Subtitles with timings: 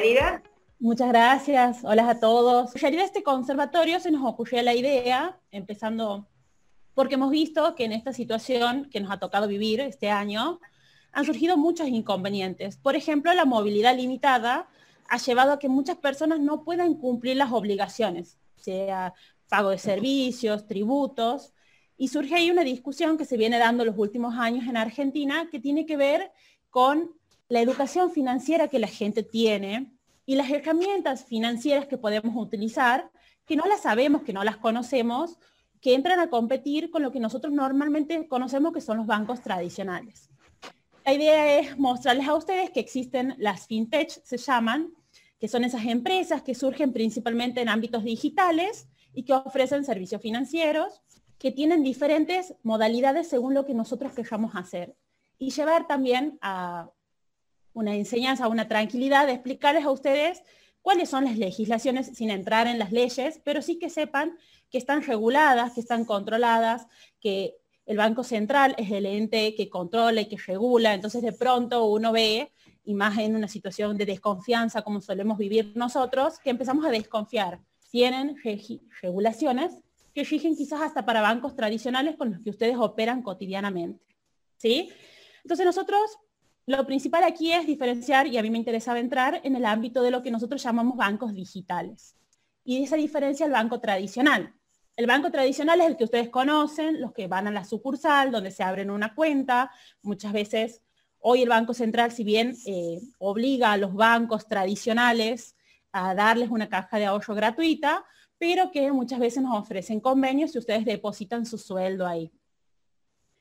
[0.00, 0.42] bienvenida.
[0.78, 2.74] Muchas gracias, hola a todos.
[2.74, 6.28] En realidad este conservatorio se nos ocurrió la idea, empezando
[6.92, 10.60] porque hemos visto que en esta situación que nos ha tocado vivir este año,
[11.12, 12.76] han surgido muchos inconvenientes.
[12.76, 14.68] Por ejemplo, la movilidad limitada
[15.08, 19.14] ha llevado a que muchas personas no puedan cumplir las obligaciones, sea
[19.48, 21.54] pago de servicios, tributos,
[21.96, 25.58] y surge ahí una discusión que se viene dando los últimos años en Argentina que
[25.58, 26.32] tiene que ver
[26.68, 27.12] con
[27.48, 29.92] la educación financiera que la gente tiene
[30.24, 33.10] y las herramientas financieras que podemos utilizar,
[33.44, 35.38] que no las sabemos, que no las conocemos,
[35.80, 40.30] que entran a competir con lo que nosotros normalmente conocemos que son los bancos tradicionales.
[41.04, 44.92] La idea es mostrarles a ustedes que existen las fintech, se llaman,
[45.38, 51.02] que son esas empresas que surgen principalmente en ámbitos digitales y que ofrecen servicios financieros,
[51.38, 54.96] que tienen diferentes modalidades según lo que nosotros queramos hacer.
[55.38, 56.90] Y llevar también a
[57.76, 60.42] una enseñanza, una tranquilidad de explicarles a ustedes
[60.80, 64.38] cuáles son las legislaciones sin entrar en las leyes, pero sí que sepan
[64.70, 66.86] que están reguladas, que están controladas,
[67.20, 71.84] que el Banco Central es el ente que controla y que regula, entonces de pronto
[71.84, 72.50] uno ve,
[72.84, 77.60] y más en una situación de desconfianza como solemos vivir nosotros, que empezamos a desconfiar.
[77.90, 78.36] Tienen
[79.02, 79.74] regulaciones
[80.14, 84.02] que rigen quizás hasta para bancos tradicionales con los que ustedes operan cotidianamente.
[84.56, 84.90] ¿sí?
[85.42, 86.00] Entonces nosotros,
[86.66, 90.10] lo principal aquí es diferenciar, y a mí me interesaba entrar en el ámbito de
[90.10, 92.16] lo que nosotros llamamos bancos digitales.
[92.64, 94.52] Y esa diferencia el banco tradicional.
[94.96, 98.50] El banco tradicional es el que ustedes conocen, los que van a la sucursal, donde
[98.50, 99.70] se abren una cuenta.
[100.02, 100.82] Muchas veces,
[101.20, 105.54] hoy el Banco Central, si bien eh, obliga a los bancos tradicionales
[105.92, 108.04] a darles una caja de ahorro gratuita,
[108.38, 112.32] pero que muchas veces nos ofrecen convenios si ustedes depositan su sueldo ahí.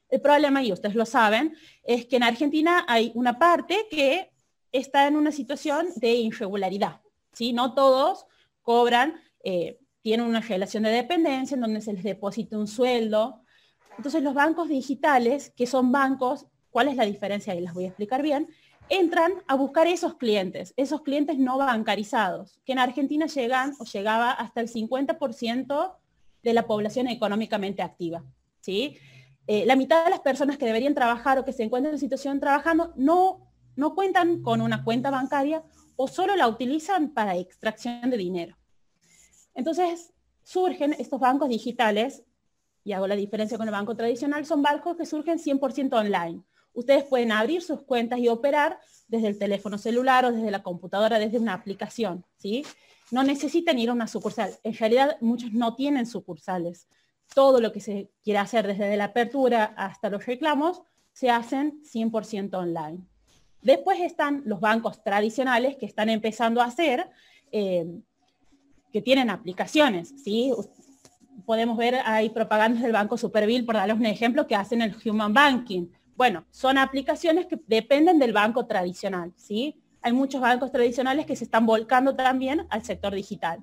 [0.10, 4.32] El problema, y ustedes lo saben, es que en Argentina hay una parte que
[4.72, 7.02] está en una situación de irregularidad.
[7.34, 7.54] ¿sí?
[7.54, 8.26] No todos
[8.62, 13.42] cobran eh, tienen una relación de dependencia en donde se les deposita un sueldo.
[13.98, 17.54] Entonces los bancos digitales, que son bancos, ¿cuál es la diferencia?
[17.54, 17.62] ahí?
[17.62, 18.48] las voy a explicar bien,
[18.90, 24.32] entran a buscar esos clientes, esos clientes no bancarizados, que en Argentina llegan o llegaba
[24.32, 25.96] hasta el 50%
[26.44, 28.24] de la población económicamente activa.
[28.62, 29.00] ¿sí?
[29.48, 32.40] Eh, la mitad de las personas que deberían trabajar o que se encuentran en situación
[32.40, 35.64] trabajando no, no cuentan con una cuenta bancaria
[35.96, 38.58] o solo la utilizan para extracción de dinero.
[39.54, 40.14] Entonces
[40.44, 42.24] surgen estos bancos digitales,
[42.86, 46.44] y hago la diferencia con el banco tradicional, son bancos que surgen 100% online.
[46.74, 51.18] Ustedes pueden abrir sus cuentas y operar desde el teléfono celular o desde la computadora,
[51.18, 52.24] desde una aplicación.
[52.38, 52.64] ¿sí?
[53.10, 54.52] No necesitan ir a una sucursal.
[54.62, 56.88] En realidad muchos no tienen sucursales.
[57.34, 60.82] Todo lo que se quiere hacer desde la apertura hasta los reclamos
[61.12, 63.00] se hacen 100% online.
[63.62, 67.10] Después están los bancos tradicionales que están empezando a hacer
[67.52, 67.86] eh,
[68.92, 70.54] que tienen aplicaciones, ¿sí?
[71.46, 75.34] Podemos ver ahí propagandas del Banco Superville, por darles un ejemplo, que hacen el Human
[75.34, 75.88] Banking.
[76.16, 79.76] Bueno, son aplicaciones que dependen del banco tradicional, ¿sí?
[80.02, 83.60] Hay muchos bancos tradicionales que se están volcando también al sector digital,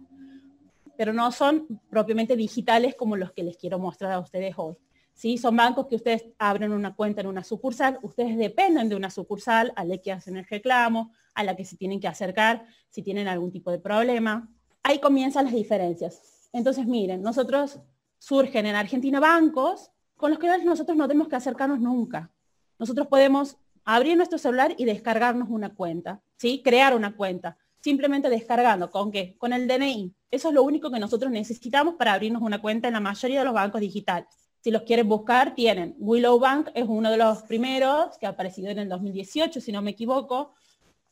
[1.02, 4.76] pero no son propiamente digitales como los que les quiero mostrar a ustedes hoy.
[5.14, 5.36] ¿sí?
[5.36, 9.72] Son bancos que ustedes abren una cuenta en una sucursal, ustedes dependen de una sucursal
[9.74, 13.26] a la que hacen el reclamo, a la que se tienen que acercar si tienen
[13.26, 14.48] algún tipo de problema
[14.82, 16.48] ahí comienzan las diferencias.
[16.52, 17.80] Entonces, miren, nosotros
[18.18, 22.30] surgen en Argentina bancos con los que nosotros no tenemos que acercarnos nunca.
[22.78, 26.62] Nosotros podemos abrir nuestro celular y descargarnos una cuenta, ¿sí?
[26.62, 28.90] Crear una cuenta, simplemente descargando.
[28.90, 29.36] ¿Con qué?
[29.38, 30.14] Con el DNI.
[30.30, 33.44] Eso es lo único que nosotros necesitamos para abrirnos una cuenta en la mayoría de
[33.44, 34.28] los bancos digitales.
[34.60, 35.96] Si los quieren buscar, tienen.
[35.98, 39.82] Willow Bank es uno de los primeros que ha aparecido en el 2018, si no
[39.82, 40.52] me equivoco.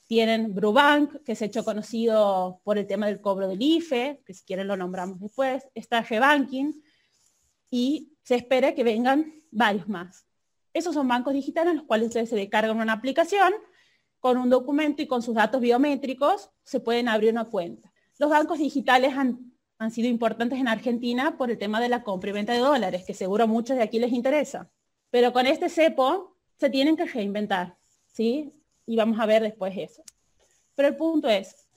[0.07, 4.35] Tienen Brubank, que se ha hecho conocido por el tema del cobro del IFE, que
[4.35, 5.69] si quieren lo nombramos después.
[5.75, 6.81] Está Rebanking
[7.71, 10.27] y se espera que vengan varios más.
[10.73, 13.53] Esos son bancos digitales en los cuales ustedes se descargan una aplicación
[14.21, 17.93] con un documento y con sus datos biométricos se pueden abrir una cuenta.
[18.19, 22.31] Los bancos digitales han, han sido importantes en Argentina por el tema de la compra
[22.31, 24.71] y venta de dólares, que seguro a muchos de aquí les interesa.
[25.11, 27.77] Pero con este cepo se tienen que reinventar.
[28.13, 28.53] ¿sí?
[28.91, 30.03] y vamos a ver después eso.
[30.75, 31.69] Pero el punto es,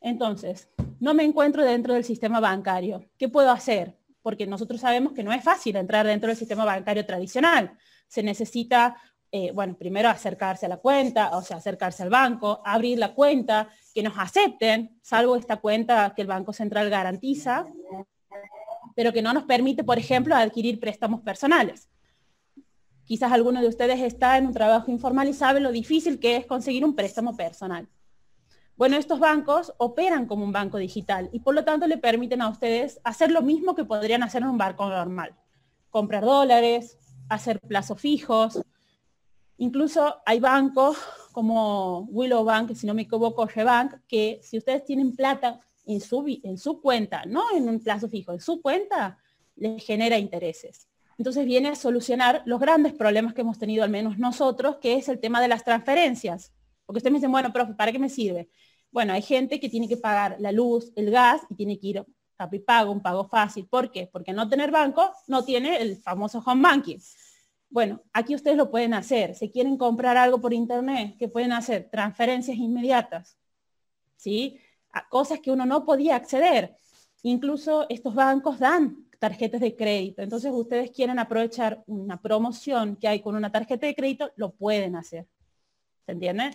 [0.00, 0.68] entonces,
[1.00, 3.04] no me encuentro dentro del sistema bancario.
[3.18, 3.98] ¿Qué puedo hacer?
[4.22, 7.76] Porque nosotros sabemos que no es fácil entrar dentro del sistema bancario tradicional.
[8.06, 8.96] Se necesita,
[9.32, 13.68] eh, bueno, primero acercarse a la cuenta, o sea, acercarse al banco, abrir la cuenta,
[13.94, 17.66] que nos acepten, salvo esta cuenta que el Banco Central garantiza,
[18.96, 21.88] pero que no nos permite, por ejemplo, adquirir préstamos personales.
[23.04, 26.46] Quizás alguno de ustedes está en un trabajo informal y sabe lo difícil que es
[26.46, 27.88] conseguir un préstamo personal.
[28.76, 32.48] Bueno, estos bancos operan como un banco digital y por lo tanto le permiten a
[32.48, 35.36] ustedes hacer lo mismo que podrían hacer en un banco normal.
[35.90, 36.98] Comprar dólares,
[37.28, 38.60] hacer plazos fijos.
[39.60, 40.96] Incluso hay bancos
[41.32, 46.24] como Willow Bank, si no me equivoco, Bank, que si ustedes tienen plata en su,
[46.42, 49.18] en su cuenta, no en un plazo fijo, en su cuenta,
[49.56, 50.88] les genera intereses.
[51.18, 55.10] Entonces viene a solucionar los grandes problemas que hemos tenido, al menos nosotros, que es
[55.10, 56.54] el tema de las transferencias.
[56.86, 58.48] Porque ustedes me dicen, bueno, profe, ¿para qué me sirve?
[58.90, 61.98] Bueno, hay gente que tiene que pagar la luz, el gas y tiene que ir
[61.98, 63.66] a pago, un pago fácil.
[63.68, 64.08] ¿Por qué?
[64.10, 66.98] Porque no tener banco no tiene el famoso home banking.
[67.70, 69.36] Bueno, aquí ustedes lo pueden hacer.
[69.36, 71.88] Si quieren comprar algo por internet, ¿qué pueden hacer?
[71.90, 73.38] Transferencias inmediatas.
[74.16, 74.58] ¿Sí?
[74.92, 76.76] A cosas que uno no podía acceder.
[77.22, 80.22] Incluso estos bancos dan tarjetas de crédito.
[80.22, 84.96] Entonces ustedes quieren aprovechar una promoción que hay con una tarjeta de crédito, lo pueden
[84.96, 85.28] hacer.
[86.06, 86.50] ¿Se entiende?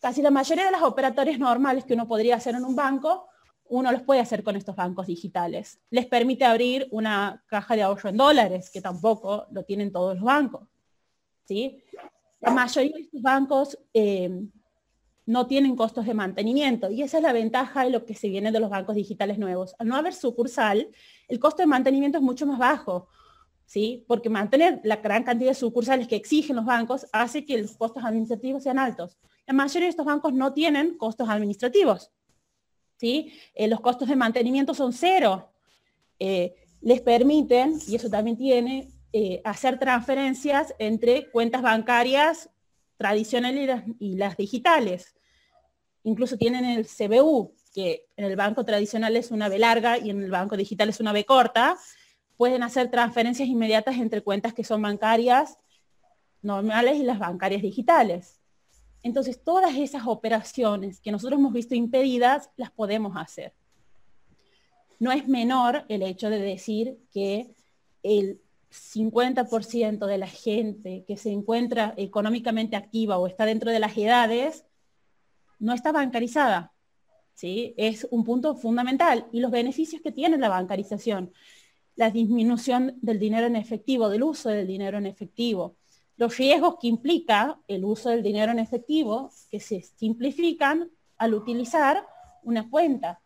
[0.00, 3.28] Casi la mayoría de las operatorias normales que uno podría hacer en un banco,
[3.68, 5.80] uno los puede hacer con estos bancos digitales.
[5.90, 10.24] Les permite abrir una caja de ahorro en dólares, que tampoco lo tienen todos los
[10.24, 10.68] bancos.
[11.44, 11.82] ¿sí?
[12.40, 14.30] La mayoría de estos bancos eh,
[15.26, 18.52] no tienen costos de mantenimiento y esa es la ventaja de lo que se viene
[18.52, 19.74] de los bancos digitales nuevos.
[19.78, 20.88] Al no haber sucursal,
[21.28, 23.08] el costo de mantenimiento es mucho más bajo.
[23.68, 24.04] ¿Sí?
[24.06, 28.04] Porque mantener la gran cantidad de sucursales que exigen los bancos hace que los costos
[28.04, 29.18] administrativos sean altos.
[29.44, 32.12] La mayoría de estos bancos no tienen costos administrativos.
[33.00, 35.50] Eh, los costos de mantenimiento son cero.
[36.18, 42.50] Eh, les permiten, y eso también tiene, eh, hacer transferencias entre cuentas bancarias
[42.96, 45.14] tradicionales y las, digitales.
[46.04, 50.22] Incluso tienen el CBU, que en el banco tradicional es una B larga y en
[50.22, 51.76] el banco digital es una B corta.
[52.36, 55.58] Pueden hacer transferencias inmediatas entre cuentas que son bancarias
[56.42, 58.35] normales y las bancarias digitales.
[59.06, 63.52] Entonces, todas esas operaciones que nosotros hemos visto impedidas, las podemos hacer.
[64.98, 67.54] No es menor el hecho de decir que
[68.02, 68.40] el
[68.72, 74.64] 50% de la gente que se encuentra económicamente activa o está dentro de las edades
[75.60, 76.72] no está bancarizada.
[77.34, 77.74] ¿sí?
[77.76, 79.28] Es un punto fundamental.
[79.30, 81.32] Y los beneficios que tiene la bancarización,
[81.94, 85.76] la disminución del dinero en efectivo, del uso del dinero en efectivo,
[86.16, 92.06] los riesgos que implica el uso del dinero en efectivo, que se simplifican al utilizar
[92.42, 93.20] una cuenta.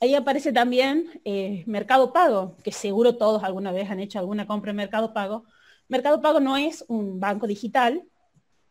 [0.00, 4.70] Ahí aparece también eh, Mercado Pago, que seguro todos alguna vez han hecho alguna compra
[4.70, 5.44] en Mercado Pago.
[5.88, 8.02] Mercado Pago no es un banco digital,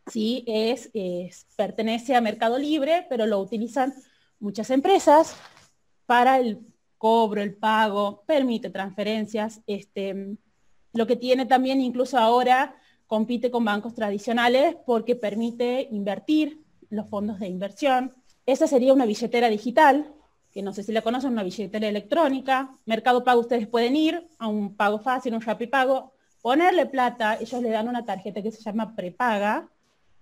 [0.06, 0.90] sí, es,
[1.56, 3.94] pertenece a Mercado Libre, pero lo utilizan
[4.40, 5.36] muchas empresas
[6.06, 6.60] para el
[6.98, 9.60] cobro, el pago, permite transferencias.
[9.66, 10.36] Este,
[10.92, 12.76] lo que tiene también incluso ahora
[13.12, 18.14] compite con bancos tradicionales porque permite invertir los fondos de inversión.
[18.46, 20.10] Esa sería una billetera digital,
[20.50, 22.74] que no sé si la conocen, una billetera electrónica.
[22.86, 27.60] Mercado Pago ustedes pueden ir a un pago fácil, un Rappi Pago, ponerle plata, ellos
[27.60, 29.68] le dan una tarjeta que se llama prepaga,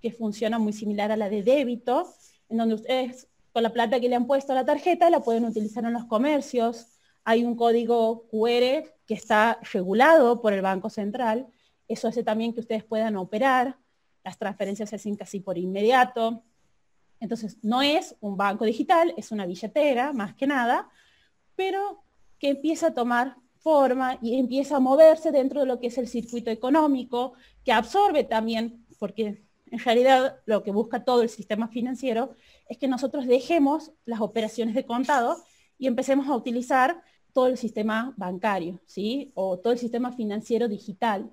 [0.02, 2.12] que funciona muy similar a la de débito,
[2.48, 5.44] en donde ustedes con la plata que le han puesto a la tarjeta la pueden
[5.44, 6.88] utilizar en los comercios.
[7.22, 11.46] Hay un código QR que está regulado por el Banco Central
[11.90, 13.76] eso hace también que ustedes puedan operar,
[14.22, 16.44] las transferencias se hacen casi por inmediato.
[17.18, 20.88] Entonces, no es un banco digital, es una billetera, más que nada,
[21.56, 22.04] pero
[22.38, 26.06] que empieza a tomar forma y empieza a moverse dentro de lo que es el
[26.06, 32.34] circuito económico, que absorbe también, porque en realidad lo que busca todo el sistema financiero
[32.68, 35.36] es que nosotros dejemos las operaciones de contado
[35.76, 39.32] y empecemos a utilizar todo el sistema bancario, ¿sí?
[39.34, 41.30] O todo el sistema financiero digital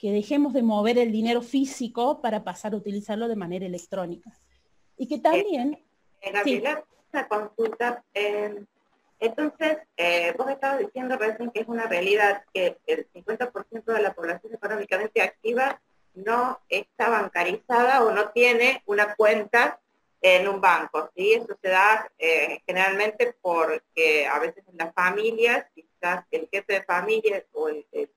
[0.00, 4.32] que dejemos de mover el dinero físico para pasar a utilizarlo de manera electrónica.
[4.96, 5.78] Y que también...
[6.22, 8.02] Eh, Gabriela, una consulta.
[8.14, 8.64] Em,
[9.18, 14.14] entonces, eh, vos estabas diciendo recién que es una realidad que el 50% de la
[14.14, 15.78] población económicamente activa
[16.14, 19.80] no está bancarizada o no tiene una cuenta
[20.22, 21.34] en un banco, ¿sí?
[21.34, 26.82] Eso se da eh, generalmente porque a veces en las familias, quizás el jefe de
[26.84, 28.10] familia o el el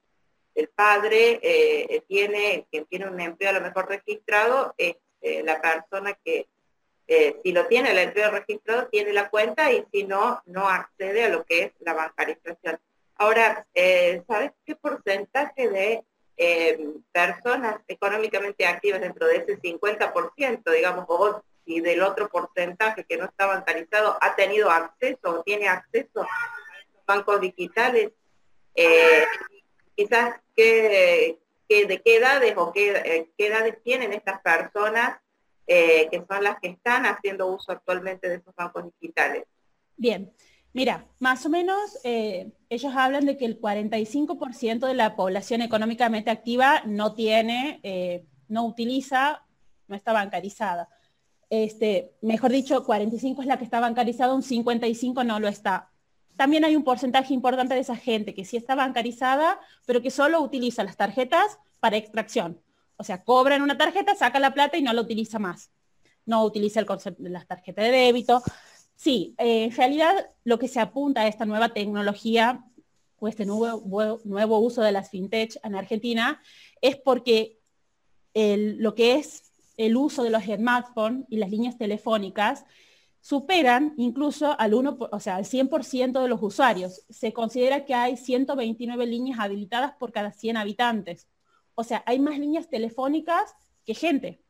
[0.75, 6.17] padre eh, tiene, quien tiene un empleo a lo mejor registrado, es eh, la persona
[6.23, 6.47] que
[7.07, 11.25] eh, si lo tiene el empleo registrado tiene la cuenta y si no, no accede
[11.25, 12.79] a lo que es la bancarización.
[13.15, 13.65] Ahora,
[14.27, 16.03] ¿sabes qué porcentaje de
[17.11, 23.25] personas económicamente activas dentro de ese 50%, digamos, o si del otro porcentaje que no
[23.25, 26.27] está bancarizado ha tenido acceso o tiene acceso a
[27.05, 28.11] bancos digitales?
[29.95, 35.19] Quizás qué, de qué edades o qué, eh, qué, edades tienen estas personas
[35.65, 39.45] eh, que son las que están haciendo uso actualmente de esos bancos digitales.
[39.95, 40.33] Bien,
[40.73, 46.31] mira, más o menos eh, ellos hablan de que el 45% de la población económicamente
[46.31, 47.79] activa no tiene,
[48.47, 49.45] no utiliza,
[49.87, 50.89] no está bancarizada.
[51.49, 55.92] Este, mejor dicho, 45 es la que está bancarizada, un 55 no lo está.
[56.35, 60.41] También hay un porcentaje importante de esa gente que sí está bancarizada, pero que solo
[60.41, 62.59] utiliza las tarjetas para extracción.
[62.97, 65.71] O sea, cobra en una tarjeta, saca la plata y no la utiliza más.
[66.25, 68.41] No utiliza el concepto de las tarjetas de débito.
[68.95, 72.63] Sí, eh, en realidad lo que se apunta a esta nueva tecnología
[73.19, 76.41] o este nuevo, nuevo uso de las fintech en Argentina
[76.81, 77.59] es porque
[78.33, 82.65] lo que es el uso de los smartphones y las líneas telefónicas
[83.23, 87.05] superan incluso al 1, o sea, al 100% de los usuarios.
[87.09, 91.29] Se considera que hay 129 líneas habilitadas por cada 100 habitantes.
[91.73, 94.43] O sea, hay más líneas telefónicas que gente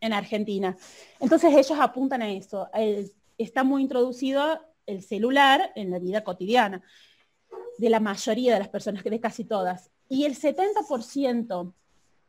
[0.00, 0.76] en Argentina.
[1.18, 2.68] Entonces ellos apuntan a eso.
[3.38, 6.82] está muy introducido el celular en la vida cotidiana
[7.78, 9.90] de la mayoría de las personas, de casi todas.
[10.10, 11.72] Y el 70%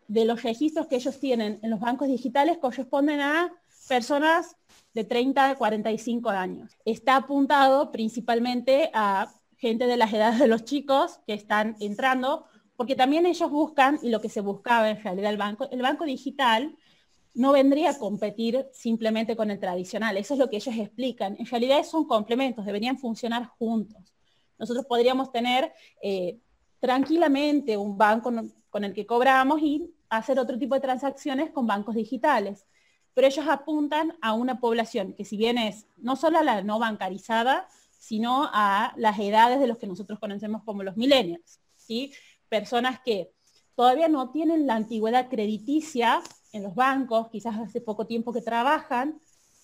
[0.07, 3.51] de los registros que ellos tienen en los bancos digitales corresponden a
[3.89, 4.55] personas
[4.93, 6.77] de 30 a 45 años.
[6.85, 12.45] Está apuntado principalmente a gente de las edades de los chicos que están entrando
[12.81, 16.03] porque también ellos buscan, y lo que se buscaba en realidad el banco, el banco
[16.03, 16.75] digital
[17.35, 21.35] no vendría a competir simplemente con el tradicional, eso es lo que ellos explican.
[21.37, 24.15] En realidad son complementos, deberían funcionar juntos.
[24.57, 25.71] Nosotros podríamos tener
[26.01, 26.39] eh,
[26.79, 28.33] tranquilamente un banco
[28.71, 32.65] con el que cobramos y hacer otro tipo de transacciones con bancos digitales.
[33.13, 36.79] Pero ellos apuntan a una población que si bien es no solo a la no
[36.79, 41.59] bancarizada, sino a las edades de los que nosotros conocemos como los millennials.
[41.75, 42.13] ¿sí?
[42.51, 43.31] personas que
[43.75, 49.21] todavía no tienen la antigüedad crediticia en los bancos, quizás hace poco tiempo que trabajan,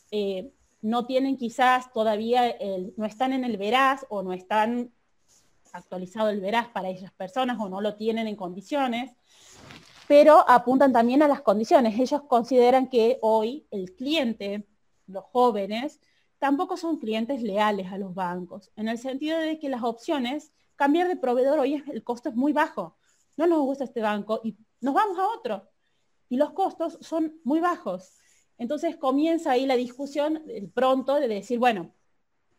[0.09, 2.55] eh, no tienen quizás todavía,
[2.95, 4.93] no están en el veraz o no están
[5.73, 9.11] actualizado el veraz para esas personas o no lo tienen en condiciones,
[10.07, 11.99] pero apuntan también a las condiciones.
[11.99, 14.67] Ellos consideran que hoy el cliente,
[15.05, 15.99] los jóvenes,
[16.39, 21.07] tampoco son clientes leales a los bancos, en el sentido de que las opciones cambiar
[21.07, 22.97] de proveedor hoy el costo es muy bajo.
[23.35, 25.69] No nos gusta este banco y nos vamos a otro.
[26.29, 28.13] Y los costos son muy bajos.
[28.57, 31.93] Entonces comienza ahí la discusión pronto de decir, bueno,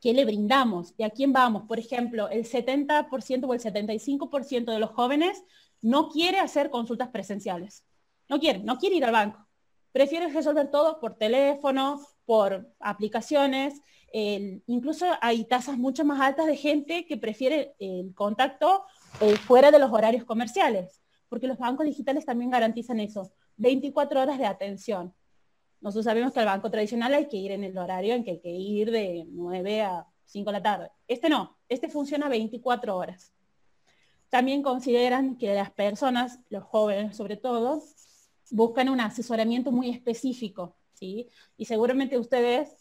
[0.01, 0.95] ¿qué le brindamos?
[0.97, 1.65] ¿Y a quién vamos?
[1.65, 5.45] Por ejemplo, el 70% o el 75% de los jóvenes
[5.81, 7.85] no quiere hacer consultas presenciales.
[8.29, 9.47] No quiere, no quiere ir al banco.
[9.93, 13.81] Prefiere resolver todo por teléfono, por aplicaciones
[14.13, 18.85] incluso hay tasas mucho más altas de gente que prefiere el contacto
[19.21, 24.39] eh, fuera de los horarios comerciales, porque los bancos digitales también garantizan eso, 24 horas
[24.39, 25.15] de atención.
[25.81, 28.41] Nosotros sabemos que al banco tradicional hay que ir en el horario en que hay
[28.41, 30.91] que ir de 9 a 5 de la tarde.
[31.07, 33.33] Este no, este funciona 24 horas.
[34.29, 37.83] También consideran que las personas, los jóvenes sobre todo,
[38.51, 41.29] buscan un asesoramiento muy específico, ¿sí?
[41.57, 42.75] Y seguramente ustedes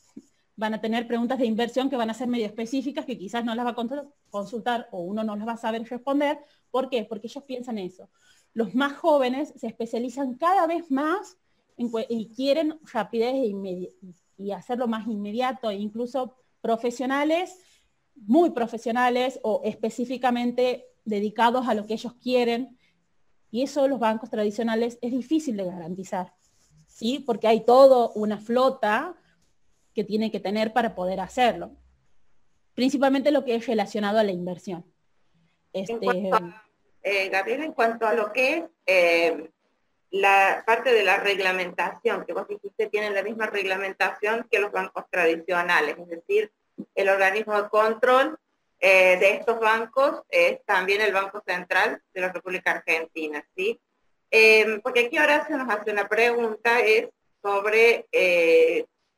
[0.56, 3.54] van a tener preguntas de inversión que van a ser medio específicas que quizás no
[3.54, 6.40] las va a consultar o uno no las va a saber responder.
[6.72, 7.06] ¿Por qué?
[7.06, 8.10] Porque ellos piensan eso.
[8.54, 11.38] Los más jóvenes se especializan cada vez más
[11.78, 13.94] y quieren rapidez e
[14.40, 17.60] y hacerlo más inmediato, incluso profesionales,
[18.16, 22.78] muy profesionales o específicamente dedicados a lo que ellos quieren.
[23.50, 26.34] Y eso los bancos tradicionales es difícil de garantizar,
[26.88, 27.24] ¿sí?
[27.26, 29.16] Porque hay todo una flota
[29.96, 31.72] que tiene que tener para poder hacerlo.
[32.76, 34.86] Principalmente lo que es relacionado a la inversión.
[35.74, 36.30] Este,
[37.04, 39.50] eh, Gabriel, en cuanto a lo que es eh,
[40.12, 45.06] la parte de la reglamentación, que vos dijiste tienen la misma reglamentación que los bancos
[45.10, 46.52] tradicionales, es decir,
[46.96, 48.38] el organismo de control
[48.80, 53.80] eh, de estos bancos es también el Banco Central de la República Argentina, ¿sí?
[54.84, 57.08] porque aquí ahora se nos hace una pregunta, es
[57.42, 58.06] sobre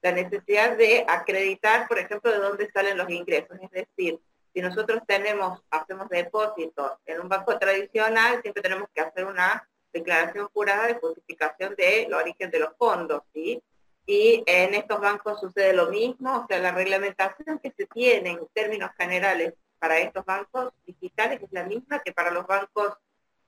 [0.02, 3.58] la necesidad de acreditar, por ejemplo, de dónde salen los ingresos.
[3.62, 4.20] Es decir,
[4.54, 10.48] si nosotros tenemos, hacemos depósitos en un banco tradicional, siempre tenemos que hacer una declaración
[10.54, 13.62] jurada de justificación del origen de los fondos, ¿sí?
[14.10, 18.40] Y en estos bancos sucede lo mismo, o sea, la reglamentación que se tiene en
[18.54, 22.94] términos generales para estos bancos digitales es la misma que para los bancos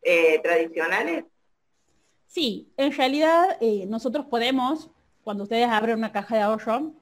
[0.03, 1.25] eh, tradicionales.
[2.27, 4.91] Sí, en realidad eh, nosotros podemos
[5.24, 6.94] cuando ustedes abren una caja de ahorro,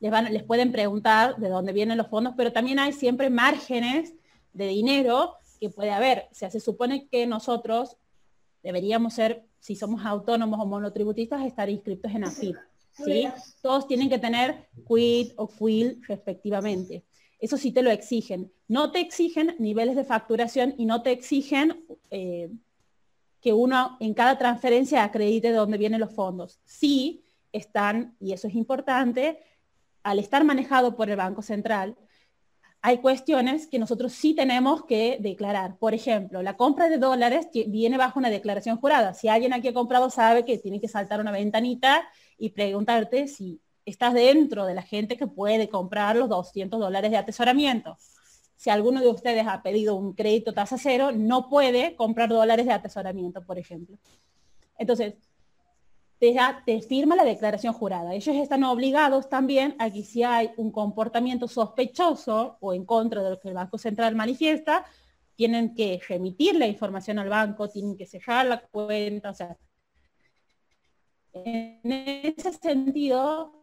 [0.00, 4.12] les, van, les pueden preguntar de dónde vienen los fondos, pero también hay siempre márgenes
[4.52, 6.28] de dinero que puede haber.
[6.30, 7.96] O sea, se supone que nosotros
[8.62, 12.56] deberíamos ser si somos autónomos o monotributistas, estar inscritos en AFIP.
[12.92, 13.28] ¿sí?
[13.62, 17.04] Todos tienen que tener quit o quill respectivamente.
[17.38, 18.52] Eso sí te lo exigen.
[18.66, 22.50] No te exigen niveles de facturación y no te exigen eh,
[23.40, 26.60] que uno en cada transferencia acredite de dónde vienen los fondos.
[26.64, 29.40] Sí están, y eso es importante,
[30.02, 31.96] al estar manejado por el Banco Central,
[32.80, 35.76] hay cuestiones que nosotros sí tenemos que declarar.
[35.78, 39.14] Por ejemplo, la compra de dólares viene bajo una declaración jurada.
[39.14, 42.08] Si alguien aquí ha comprado sabe que tiene que saltar una ventanita
[42.38, 47.16] y preguntarte si estás dentro de la gente que puede comprar los 200 dólares de
[47.16, 47.96] atesoramiento.
[48.54, 52.72] Si alguno de ustedes ha pedido un crédito tasa cero, no puede comprar dólares de
[52.72, 53.98] atesoramiento, por ejemplo.
[54.78, 55.14] Entonces,
[56.18, 58.14] te, firma la declaración jurada.
[58.14, 63.30] Ellos están obligados también a que si hay un comportamiento sospechoso o en contra de
[63.30, 64.84] lo que el Banco Central manifiesta,
[65.36, 69.30] tienen que remitir la información al banco, tienen que cerrar la cuenta.
[69.30, 69.56] O sea,
[71.32, 73.62] en ese sentido,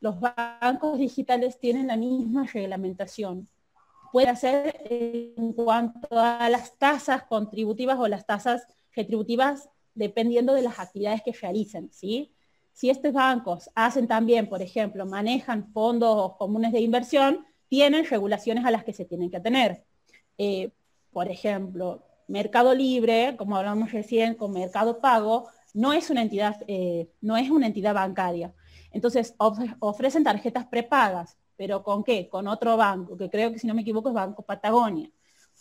[0.00, 3.48] los bancos digitales tienen la misma reglamentación.
[4.12, 10.78] Puede ser en cuanto a las tasas contributivas o las tasas retributivas dependiendo de las
[10.78, 12.32] actividades que realicen, ¿sí?
[12.72, 18.70] Si estos bancos hacen también, por ejemplo, manejan fondos comunes de inversión, tienen regulaciones a
[18.70, 19.84] las que se tienen que tener.
[20.38, 20.70] Eh,
[21.10, 27.10] por ejemplo, Mercado Libre, como hablamos recién, con Mercado Pago, no es una entidad, eh,
[27.20, 28.54] no es una entidad bancaria.
[28.92, 29.34] Entonces,
[29.80, 32.28] ofrecen tarjetas prepagas, pero ¿con qué?
[32.28, 35.10] Con otro banco, que creo que si no me equivoco es Banco Patagonia.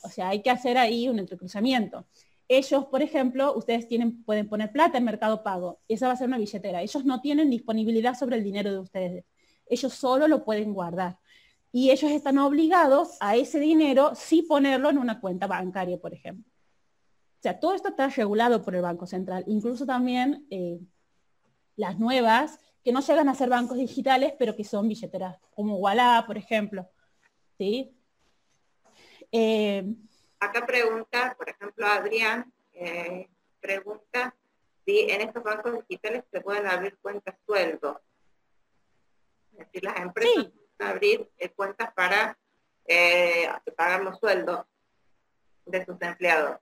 [0.04, 2.06] O sea, hay que hacer ahí un entrecruzamiento.
[2.50, 5.82] Ellos, por ejemplo, ustedes tienen, pueden poner plata en Mercado Pago.
[5.88, 6.82] Esa va a ser una billetera.
[6.82, 9.26] Ellos no tienen disponibilidad sobre el dinero de ustedes.
[9.66, 11.20] Ellos solo lo pueden guardar.
[11.72, 16.50] Y ellos están obligados a ese dinero sí ponerlo en una cuenta bancaria, por ejemplo.
[17.40, 19.44] O sea, todo esto está regulado por el Banco Central.
[19.48, 20.80] Incluso también eh,
[21.76, 26.24] las nuevas, que no llegan a ser bancos digitales, pero que son billeteras, como Walla,
[26.26, 26.90] por ejemplo.
[27.58, 27.94] ¿Sí?
[29.32, 29.94] Eh,
[30.40, 33.28] Acá pregunta, por ejemplo, Adrián, eh,
[33.60, 34.36] pregunta
[34.86, 38.00] si en estos bancos digitales se pueden abrir cuentas sueldo.
[39.54, 42.38] Es decir, las empresas pueden abrir eh, cuentas para
[42.86, 44.66] eh, pagar los sueldos
[45.66, 46.60] de sus empleados.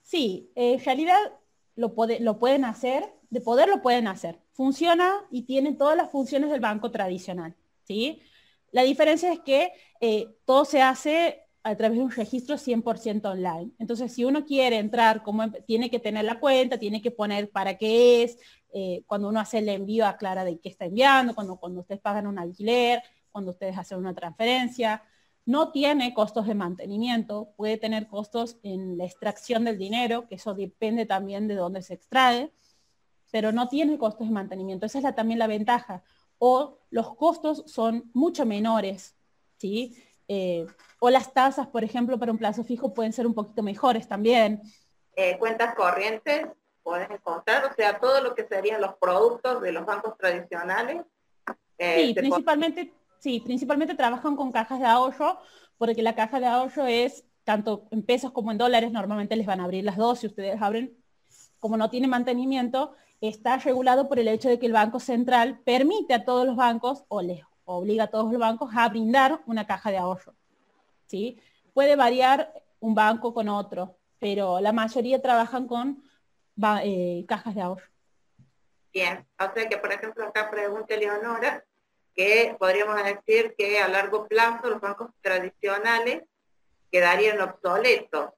[0.00, 1.18] Sí, en realidad
[1.74, 4.40] lo, lo pueden hacer, de poder lo pueden hacer.
[4.52, 7.54] Funciona y tiene todas las funciones del banco tradicional.
[7.84, 8.22] ¿sí?
[8.70, 9.72] La diferencia es que
[10.44, 13.72] todo se hace a través de un registro 100% online.
[13.80, 17.50] Entonces, si uno quiere entrar, como em, tiene que tener la cuenta, tiene que poner
[17.50, 18.38] para qué es,
[18.72, 22.38] eh, cuando uno hace el envío aclara de qué está enviando, cuando, ustedes pagan un
[22.38, 23.02] alquiler,
[23.32, 25.02] cuando ustedes hacen una transferencia.
[25.44, 30.54] No tiene costos de mantenimiento, puede tener costos en la extracción del dinero, que eso
[30.54, 32.52] depende también de dónde se extrae,
[33.32, 34.86] pero no tiene costos de mantenimiento.
[34.86, 36.04] Esa es también la ventaja.
[36.38, 39.16] O los costos son mucho menores,
[39.56, 39.96] ¿sí?
[40.28, 40.66] Eh,
[40.98, 44.62] o las tasas, por ejemplo, para un plazo fijo pueden ser un poquito mejores también.
[45.14, 46.46] Eh, cuentas corrientes
[46.82, 51.02] puedes encontrar, o sea, todo lo que serían los productos de los bancos tradicionales.
[51.78, 55.38] Eh, sí, principalmente, sí, principalmente trabajan con cajas de ahorro,
[55.78, 59.60] porque la caja de ahorro es tanto en pesos como en dólares, normalmente les van
[59.60, 60.96] a abrir las dos, si ustedes abren,
[61.58, 66.14] como no tiene mantenimiento, está regulado por el hecho de que el Banco Central permite
[66.14, 69.90] a todos los bancos, o les obliga a todos los bancos a brindar una caja
[69.90, 70.34] de ahorro.
[71.06, 71.38] ¿sí?
[71.74, 76.02] Puede variar un banco con otro, pero la mayoría trabajan con
[76.82, 77.86] eh, cajas de ahorro.
[78.92, 81.62] Bien, o sea que por ejemplo acá pregunta Leonora
[82.14, 86.22] que podríamos decir que a largo plazo los bancos tradicionales
[86.90, 88.30] quedarían obsoletos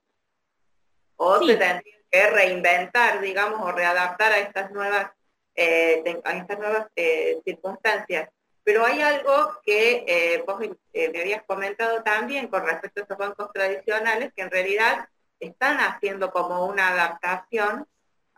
[1.17, 5.12] o se tendrían que reinventar, digamos, o readaptar a estas nuevas,
[5.55, 8.31] eh, a estas nuevas eh, circunstancias.
[8.69, 9.33] Pero hay algo
[9.65, 14.43] que eh, vos eh, me habías comentado también con respecto a estos bancos tradicionales, que
[14.43, 15.09] en realidad
[15.41, 17.87] están haciendo como una adaptación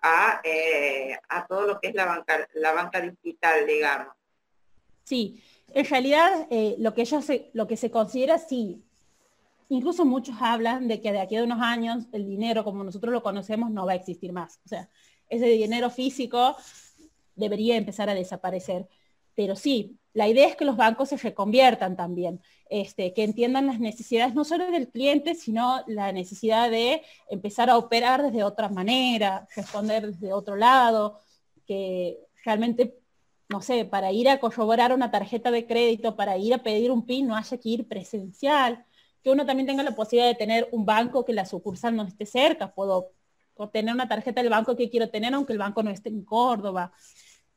[0.00, 4.14] a, eh, todo lo que es la banca, la banca digital, digamos.
[5.02, 5.42] Sí,
[5.74, 6.46] en realidad
[6.78, 8.84] lo, que ellos lo que se considera, sí,
[9.68, 13.24] incluso muchos hablan de que de aquí a unos años el dinero como nosotros lo
[13.24, 14.60] conocemos no va a existir más.
[14.64, 14.88] O sea,
[15.28, 16.56] ese dinero físico
[17.34, 18.86] debería empezar a desaparecer.
[19.34, 23.78] Pero sí, la idea es que los bancos se reconviertan también, este, que entiendan las
[23.78, 29.46] necesidades no solo del cliente, sino la necesidad de empezar a operar desde otra manera,
[29.54, 31.20] responder desde otro lado,
[31.66, 32.98] que realmente,
[33.48, 37.06] no sé, para ir a corroborar una tarjeta de crédito, para ir a pedir un
[37.06, 38.84] PIN, no haya que ir presencial,
[39.22, 42.26] que uno también tenga la posibilidad de tener un banco que la sucursal no esté
[42.26, 43.12] cerca, puedo
[43.72, 46.92] tener una tarjeta del banco que quiero tener aunque el banco no esté en Córdoba.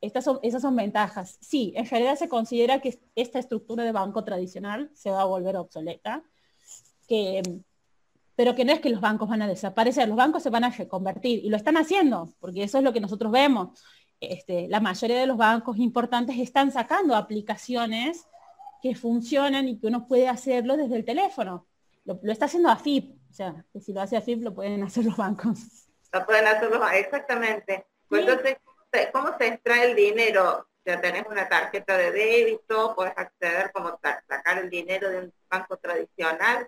[0.04, 1.38] Estas son, esas son ventajas.
[1.39, 5.56] Sí, en realidad se considera que esta estructura de banco tradicional se va a volver
[5.56, 6.22] obsoleta,
[7.08, 7.42] que,
[8.36, 10.72] pero que no es que los bancos van a desaparecer, los bancos se van a
[10.72, 13.82] reconvertir y lo están haciendo, porque eso es lo que nosotros vemos.
[14.20, 18.28] Este, la mayoría de los bancos importantes están sacando aplicaciones
[18.82, 21.66] que funcionan y que uno puede hacerlo desde el teléfono.
[22.04, 25.16] Lo, está haciendo AFIP, o sea, que si lo hace AFIP lo pueden hacer los
[25.16, 25.60] bancos.
[26.12, 27.86] Lo pueden hacer los bancos, exactamente.
[28.10, 28.58] Pues entonces,
[29.12, 30.67] ¿cómo se extrae el dinero?
[30.86, 35.77] Ya tenés una tarjeta de débito, puedes acceder como sacar el dinero de un banco
[35.77, 36.67] tradicional.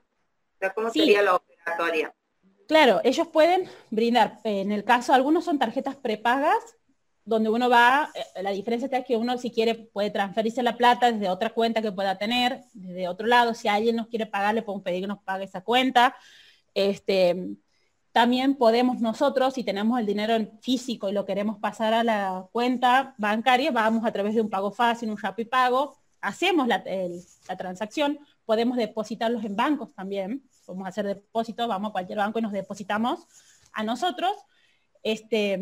[0.55, 2.13] O sea, ¿cómo sería la operatoria?
[2.67, 6.77] Claro, ellos pueden brindar, en el caso, algunos son tarjetas prepagas
[7.25, 11.11] donde uno va, eh, la diferencia es que uno si quiere puede transferirse la plata
[11.11, 14.61] desde otra cuenta que pueda tener, desde otro lado, si alguien nos quiere pagar, le
[14.61, 16.15] podemos pedir que nos pague esa cuenta.
[16.75, 17.35] Este,
[18.15, 23.13] también podemos nosotros, si tenemos el dinero físico y lo queremos pasar a la cuenta
[23.17, 26.81] bancaria, vamos a través de un pago fácil, un Rappi Pago, hacemos la,
[27.49, 32.41] la transacción, podemos depositarlos en bancos también, podemos hacer depósitos, vamos a cualquier banco y
[32.41, 33.27] nos depositamos
[33.73, 34.31] a nosotros.
[35.03, 35.59] Este,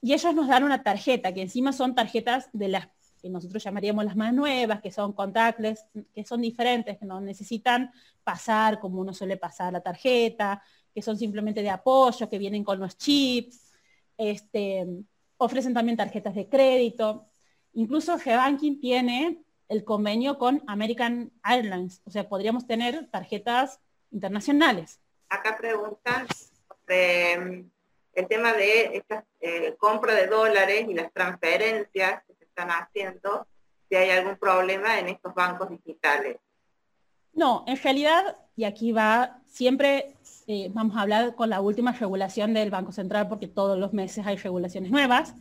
[0.00, 2.88] y ellos nos dan una tarjeta, que encima son tarjetas de las
[3.20, 7.92] que nosotros llamaríamos las más nuevas, que son contactless, que son diferentes, que no necesitan
[8.24, 10.62] pasar como uno suele pasar la tarjeta,
[10.94, 13.72] que son simplemente de apoyo, que vienen con los chips,
[14.16, 14.86] este,
[15.36, 17.26] ofrecen también tarjetas de crédito.
[17.74, 25.00] Incluso G-Banking tiene el convenio con American Airlines, o sea, podríamos tener tarjetas internacionales.
[25.30, 26.26] Acá preguntan
[28.14, 33.46] el tema de esta eh, compra de dólares y las transferencias que se están haciendo,
[33.88, 36.36] si hay algún problema en estos bancos digitales.
[37.32, 40.14] No, en realidad, y aquí va, siempre
[40.46, 44.26] eh, vamos a hablar con la última regulación del Banco Central porque todos los meses
[44.26, 45.34] hay regulaciones nuevas.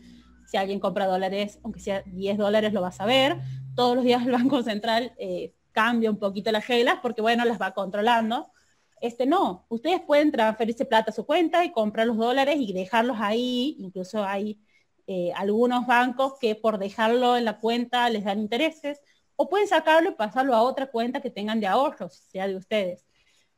[0.45, 3.39] Si alguien compra dólares, aunque sea 10 dólares, lo va a saber.
[3.75, 7.59] Todos los días el Banco Central eh, cambia un poquito las reglas porque, bueno, las
[7.59, 8.51] va controlando.
[8.99, 13.17] Este no, ustedes pueden transferirse plata a su cuenta y comprar los dólares y dejarlos
[13.19, 13.75] ahí.
[13.79, 14.59] Incluso hay
[15.07, 19.01] eh, algunos bancos que por dejarlo en la cuenta les dan intereses.
[19.35, 23.05] O pueden sacarlo y pasarlo a otra cuenta que tengan de ahorros, sea de ustedes.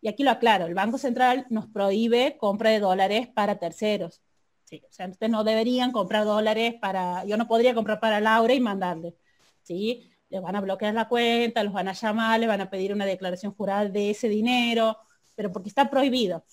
[0.04, 4.22] Y aquí lo aclaro, el Banco Central nos prohíbe compra de dólares para terceros.
[4.66, 8.54] Sí, o sea, ustedes no deberían comprar dólares para, yo no podría comprar para Laura
[8.54, 9.16] y mandarle.
[9.64, 10.12] ¿sí?
[10.30, 13.06] Les van a bloquear la cuenta, los van a llamar, les van a pedir una
[13.06, 14.98] declaración jurada de ese dinero
[15.36, 16.44] pero porque está prohibido.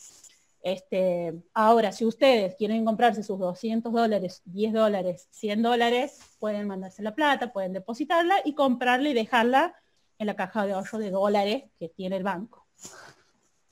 [0.63, 7.03] Este, ahora, si ustedes quieren comprarse sus 200 dólares, 10 dólares, 100 dólares, pueden mandarse
[7.03, 9.75] la plata, pueden depositarla y comprarla y dejarla
[10.19, 12.67] en la caja de ahorro de dólares que tiene el banco.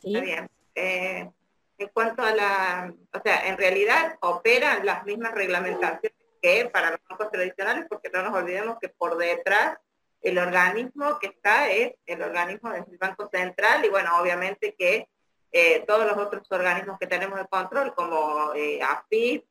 [0.02, 0.48] Está bien.
[0.74, 1.30] Eh,
[1.78, 7.00] en cuanto a la, o sea, en realidad operan las mismas reglamentaciones que para los
[7.08, 9.78] bancos tradicionales, porque no nos olvidemos que por detrás
[10.20, 15.08] el organismo que está es el organismo del Banco Central y bueno, obviamente que
[15.50, 19.44] eh, todos los otros organismos que tenemos de control, como eh, AFIP,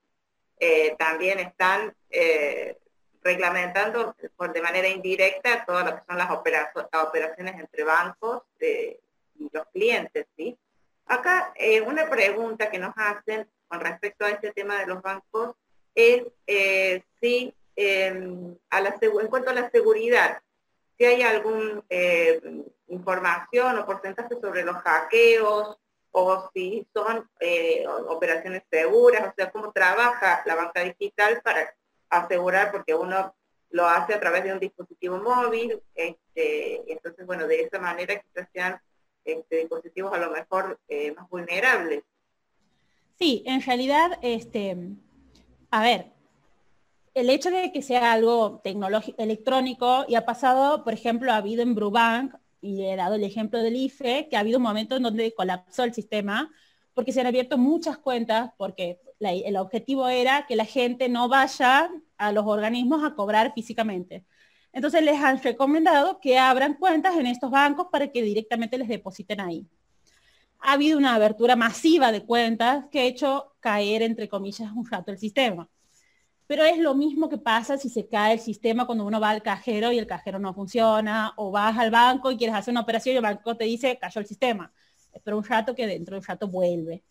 [0.59, 1.95] eh, también están
[3.21, 8.43] reglamentando por, de manera indirecta todas lo que son las operaciones entre bancos
[9.51, 10.27] los clientes.
[10.35, 10.57] ¿sí?
[11.05, 11.53] Acá
[11.85, 15.55] una pregunta que nos hacen con respecto a este tema de los bancos
[15.95, 16.23] es
[17.21, 17.53] si
[18.69, 20.41] a la, en cuanto a la seguridad,
[20.97, 22.41] si hay alguna eh,
[22.87, 25.77] información o porcentaje sobre los hackeos
[26.11, 31.75] o si son eh, operaciones seguras, o sea, cómo trabaja la banca digital para
[32.09, 33.35] asegurar, porque uno
[33.69, 38.47] lo hace a través de un dispositivo móvil, este, entonces, bueno, de esa manera quizás
[38.51, 38.81] sean
[39.27, 42.03] este, dispositivos a lo mejor eh, más vulnerables.
[43.19, 44.77] Sí, en realidad, este,
[45.71, 46.07] a ver,
[47.13, 51.63] el hecho de que sea algo tecnológico, electrónico, y ha pasado, por ejemplo, ha habido
[51.63, 55.03] en Brubank, y he dado el ejemplo del IFE, que ha habido un momento en
[55.03, 56.51] donde colapsó el sistema,
[56.93, 61.89] porque se han abierto muchas cuentas, porque el objetivo era que la gente no vaya
[62.17, 64.25] a los organismos a cobrar físicamente.
[64.77, 69.41] Entonces les han recomendado que abran cuentas en estos bancos para que directamente les depositen
[69.41, 69.65] ahí.
[70.59, 75.11] Ha habido una abertura masiva de cuentas que ha hecho caer, entre comillas, un rato
[75.11, 75.67] el sistema.
[76.45, 79.41] Pero es lo mismo que pasa si se cae el sistema cuando uno va al
[79.41, 83.13] cajero y el cajero no funciona, o vas al banco y quieres hacer una operación
[83.13, 84.71] y el banco te dice, cayó el sistema.
[85.11, 87.03] Espera un rato que dentro de un rato vuelve.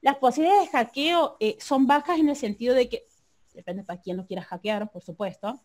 [0.00, 3.08] Las posibilidades de hackeo eh, son bajas en el sentido de que,
[3.52, 5.60] depende para quién lo quiera hackear, por supuesto,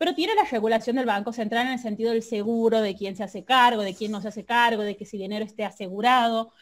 [0.00, 3.22] pero tiene la regulación del Banco Central en el sentido del seguro, de quién se
[3.22, 6.54] hace cargo, de quién no se hace cargo, de que si dinero esté asegurado.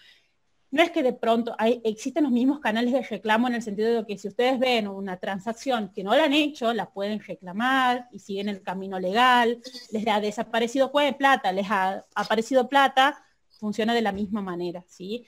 [0.72, 3.94] no es que de pronto hay, existen los mismos canales de reclamo en el sentido
[3.94, 8.09] de que si ustedes ven una transacción que no la han hecho, la pueden reclamar
[8.11, 13.24] y siguen el camino legal, les ha desaparecido plata, les ha aparecido plata,
[13.61, 15.24] funciona de la misma manera, ¿sí?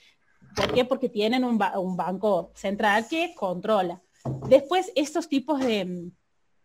[0.53, 0.83] ¿Por qué?
[0.83, 4.01] Porque tienen un, banco central que controla.
[4.49, 6.11] Después, estos tipos de,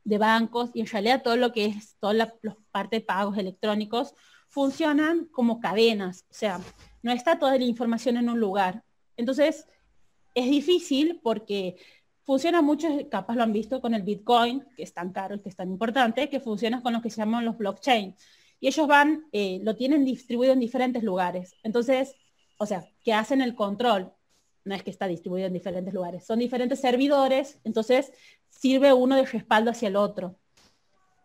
[0.07, 2.35] bancos y en realidad todo lo que es toda la
[2.71, 4.15] parte de pagos electrónicos
[4.49, 6.61] funcionan como cadenas, o sea,
[7.03, 8.83] no está toda la información en un lugar.
[9.17, 9.69] Entonces,
[10.35, 11.77] es difícil porque
[12.25, 15.57] funciona mucho, capaz lo han visto con el Bitcoin, que es tan caro, que es
[15.57, 18.15] tan importante, que funciona con lo que se llaman los blockchain.
[18.61, 21.55] Y ellos van, eh, lo tienen distribuido en diferentes lugares.
[21.63, 22.17] Entonces,
[22.59, 24.13] o sea, que hacen el control.
[24.67, 28.13] No es que está distribuido en diferentes lugares, son diferentes servidores, entonces
[28.51, 30.37] sirve uno de respaldo hacia el otro.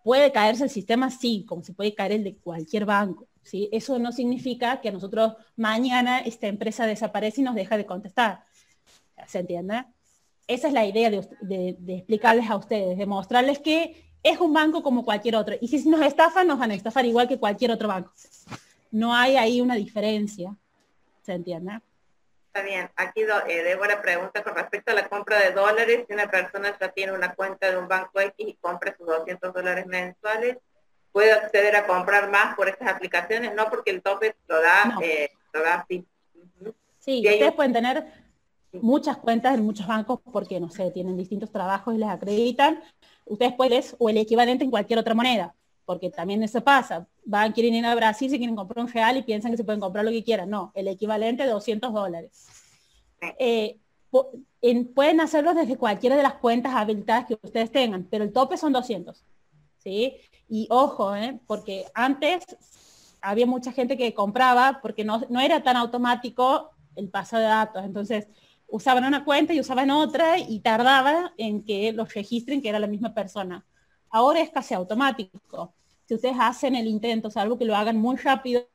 [0.03, 1.09] ¿Puede caerse el sistema?
[1.09, 3.27] Sí, como se puede caer el de cualquier banco.
[3.43, 3.67] ¿sí?
[3.71, 8.43] Eso no significa que a nosotros mañana esta empresa desaparece y nos deja de contestar.
[9.27, 9.85] ¿Se entiende?
[10.47, 15.03] Esa es la idea de, explicarles a ustedes, de mostrarles que es un banco como
[15.03, 15.55] cualquier otro.
[15.59, 18.11] Y si nos estafan, nos van a estafar igual que cualquier otro banco.
[18.91, 20.55] No hay ahí una diferencia.
[21.23, 21.79] ¿Se entiende?
[22.53, 22.89] Está bien.
[22.97, 26.03] Aquí eh, Débora pregunta con respecto a la compra de dólares.
[26.05, 29.53] Si una persona ya tiene una cuenta de un banco X y compra sus 200
[29.53, 30.57] dólares mensuales,
[31.13, 35.29] puede acceder a comprar más por estas aplicaciones, no porque el tope lo da, eh,
[35.53, 36.05] lo da sí.
[36.99, 38.05] Sí, ustedes pueden tener
[38.73, 42.83] muchas cuentas en muchos bancos porque, no sé, tienen distintos trabajos y les acreditan.
[43.23, 47.07] Ustedes pueden, o el equivalente en cualquier otra moneda, porque también eso pasa.
[47.25, 49.81] Van, quieren ir a Brasil, si quieren comprar un real y piensan que se pueden
[49.81, 50.49] comprar lo que quieran.
[50.49, 52.47] No, el equivalente de 200 dólares.
[53.39, 53.77] Eh,
[54.93, 58.73] pueden hacerlo desde cualquiera de las cuentas habilitadas que ustedes tengan, pero el tope son
[58.73, 59.23] 200.
[59.77, 60.17] ¿sí?
[60.49, 61.39] Y ojo, ¿eh?
[61.47, 62.45] porque antes
[63.21, 67.85] había mucha gente que compraba porque no, era tan automático el paso de datos.
[67.85, 68.27] Entonces,
[68.67, 72.87] usaban una cuenta y usaban otra y tardaba en que los registren que era la
[72.87, 73.65] misma persona.
[74.11, 75.73] Ahora es casi automático.
[76.05, 78.67] Si ustedes hacen el intento, salvo que lo hagan muy rápido,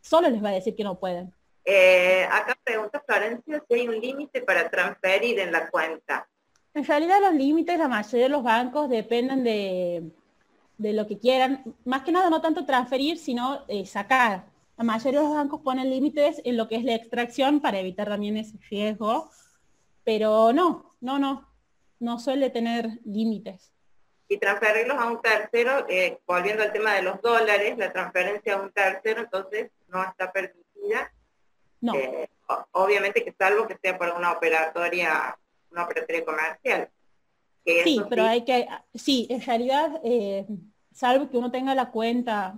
[0.00, 1.32] solo les va a decir que no pueden.
[1.64, 6.28] Eh, acá pregunta Florencia si hay un límite para transferir en la cuenta.
[6.72, 10.10] En realidad los límites, la mayoría de los bancos dependen de,
[10.78, 14.46] de lo que quieran, más que nada no tanto transferir, sino eh, sacar.
[14.78, 18.08] La mayoría de los bancos ponen límites en lo que es la extracción para evitar
[18.08, 19.28] también ese riesgo,
[20.04, 21.46] pero no, no, no,
[21.98, 23.72] no suele tener límites.
[24.30, 28.62] Y transferirlos a un tercero, eh, volviendo al tema de los dólares, la transferencia a
[28.62, 31.12] un tercero entonces no está permitida.
[31.80, 31.94] No.
[31.94, 32.30] Eh,
[32.72, 35.36] obviamente que salvo que sea por una operatoria,
[35.70, 36.88] una operatoria comercial.
[37.64, 40.00] sí, pero hay que, sí, en realidad
[40.92, 42.56] salvo que uno tenga la cuenta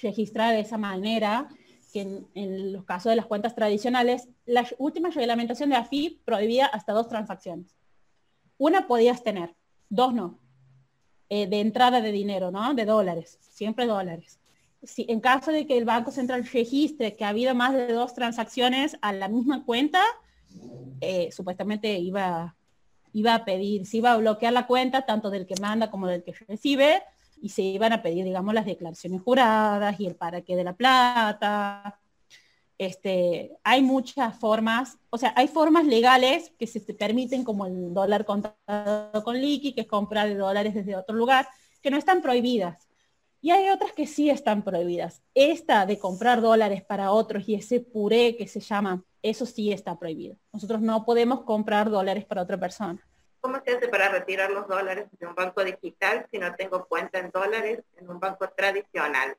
[0.00, 1.48] registrada de esa manera,
[1.92, 2.00] que
[2.34, 7.08] en, los casos de las cuentas tradicionales, la última reglamentación de AFI prohibía hasta dos
[7.08, 7.76] transacciones.
[8.58, 9.54] Una podías tener,
[9.88, 10.38] dos no,
[11.28, 12.74] eh, de entrada de dinero, ¿no?
[12.74, 14.38] De dólares, siempre dólares.
[14.82, 18.14] Si, en caso de que el Banco Central registre que ha habido más de dos
[18.14, 20.02] transacciones a la misma cuenta,
[21.00, 22.56] eh, supuestamente iba,
[23.12, 26.22] iba a pedir, se iba a bloquear la cuenta tanto del que manda como del
[26.22, 27.02] que recibe,
[27.40, 30.74] y se iban a pedir, digamos, las declaraciones juradas y el para qué de la
[30.74, 31.98] plata.
[32.78, 38.24] Este, hay muchas formas, o sea, hay formas legales que se permiten como el dólar
[38.24, 41.48] contado con liqui, que es comprar de dólares desde otro lugar,
[41.82, 42.88] que no están prohibidas.
[43.40, 45.22] Y hay otras que sí están prohibidas.
[45.34, 49.98] Esta de comprar dólares para otros y ese puré que se llama, eso sí está
[49.98, 50.36] prohibido.
[50.52, 53.00] Nosotros no podemos comprar dólares para otra persona.
[53.40, 57.18] ¿Cómo se hace para retirar los dólares de un banco digital si no tengo cuenta
[57.18, 59.36] en dólares en un banco tradicional?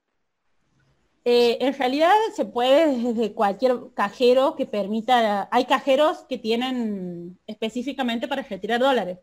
[1.26, 8.28] Eh, en realidad se puede desde cualquier cajero que permita, hay cajeros que tienen específicamente
[8.28, 9.20] para retirar dólares.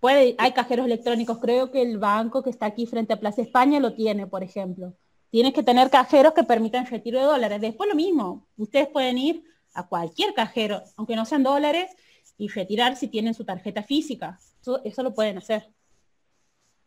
[0.00, 3.80] Puede, hay cajeros electrónicos, creo que el banco que está aquí frente a Plaza España
[3.80, 4.94] lo tiene, por ejemplo.
[5.30, 7.60] Tienes que tener cajeros que permitan retiro de dólares.
[7.60, 11.90] Después lo mismo, ustedes pueden ir a cualquier cajero, aunque no sean dólares,
[12.38, 14.38] y retirar si tienen su tarjeta física.
[14.84, 15.68] Eso, lo pueden hacer.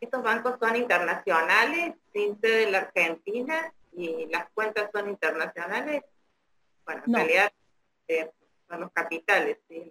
[0.00, 6.02] Estos bancos son internacionales, sin sede la Argentina, y las cuentas son internacionales.
[6.84, 7.52] Bueno, en realidad
[8.08, 8.30] eh,
[8.68, 9.90] son los capitales, ¿sí?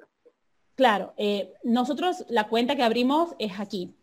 [0.76, 3.96] Claro, eh, nosotros la cuenta que abrimos es aquí.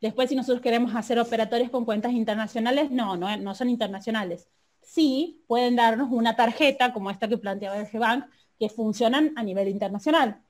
[0.00, 4.48] Después, si nosotros queremos hacer operatorios con cuentas internacionales, no, no, no son internacionales.
[4.82, 8.26] Sí, pueden darnos una tarjeta como esta que planteaba el Bank,
[8.58, 10.42] que funcionan a nivel internacional.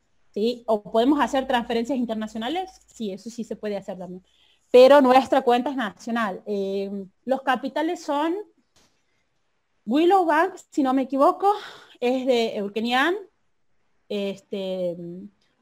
[0.67, 4.23] O podemos hacer transferencias internacionales, sí, eso sí se puede hacer también.
[4.71, 6.43] Pero nuestra cuenta es nacional.
[6.45, 8.35] Eh, los capitales son
[9.87, 11.53] Willow Bank, si no me equivoco,
[12.01, 13.15] es de Eukenian,
[14.09, 14.97] Este,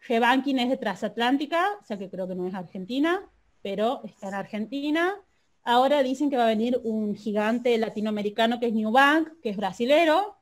[0.08, 3.22] Banking es de Transatlántica, o sea que creo que no es Argentina,
[3.62, 5.14] pero está en Argentina.
[5.62, 9.56] Ahora dicen que va a venir un gigante latinoamericano que es New Bank, que es
[9.56, 10.37] brasilero.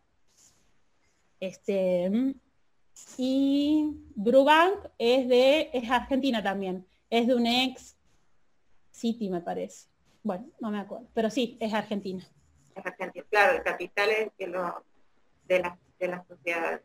[1.39, 2.35] Este,
[3.19, 6.87] y Brubank es de, es Argentina también.
[7.11, 7.97] Es de un ex
[8.91, 9.89] City, me parece.
[10.23, 12.25] Bueno, no me acuerdo, pero sí, es Argentina.
[13.31, 14.85] Claro, el capital es de, lo,
[15.45, 16.83] de, la, de las sociedades.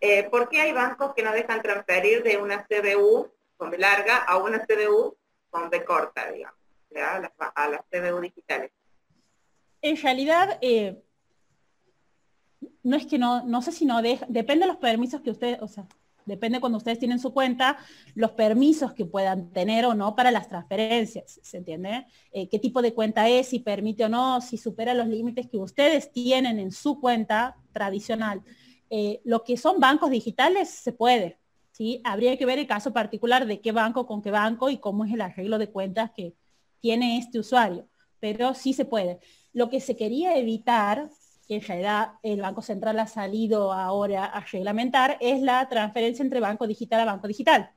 [0.00, 4.18] Eh, ¿Por qué hay bancos que no dejan transferir de una CBU con B larga
[4.18, 5.16] a una CBU
[5.50, 6.58] con B corta, digamos,
[6.94, 8.70] a las, a CBU digitales?
[9.80, 11.02] En realidad, eh,
[12.82, 15.60] no es que no, no sé si no deja, depende de los permisos que ustedes,
[15.60, 15.86] o sea,
[16.26, 17.76] depende cuando ustedes tienen su cuenta,
[18.14, 22.06] los permisos que puedan tener o no para las transferencias, ¿se entiende?
[22.32, 25.58] Eh, ¿Qué tipo de cuenta es, si permite o no, si supera los límites que
[25.58, 28.42] ustedes tienen en su cuenta tradicional.
[28.90, 31.38] Eh, lo que son bancos digitales se puede,
[31.72, 32.00] ¿sí?
[32.04, 35.12] Habría que ver el caso particular de qué banco con qué banco y cómo es
[35.12, 36.34] el arreglo de cuentas que
[36.80, 37.88] tiene este usuario,
[38.20, 39.18] pero sí se puede.
[39.52, 41.10] Lo que se quería evitar
[41.46, 46.40] que en realidad el Banco Central ha salido ahora a reglamentar, es la transferencia entre
[46.40, 47.70] banco digital a banco digital.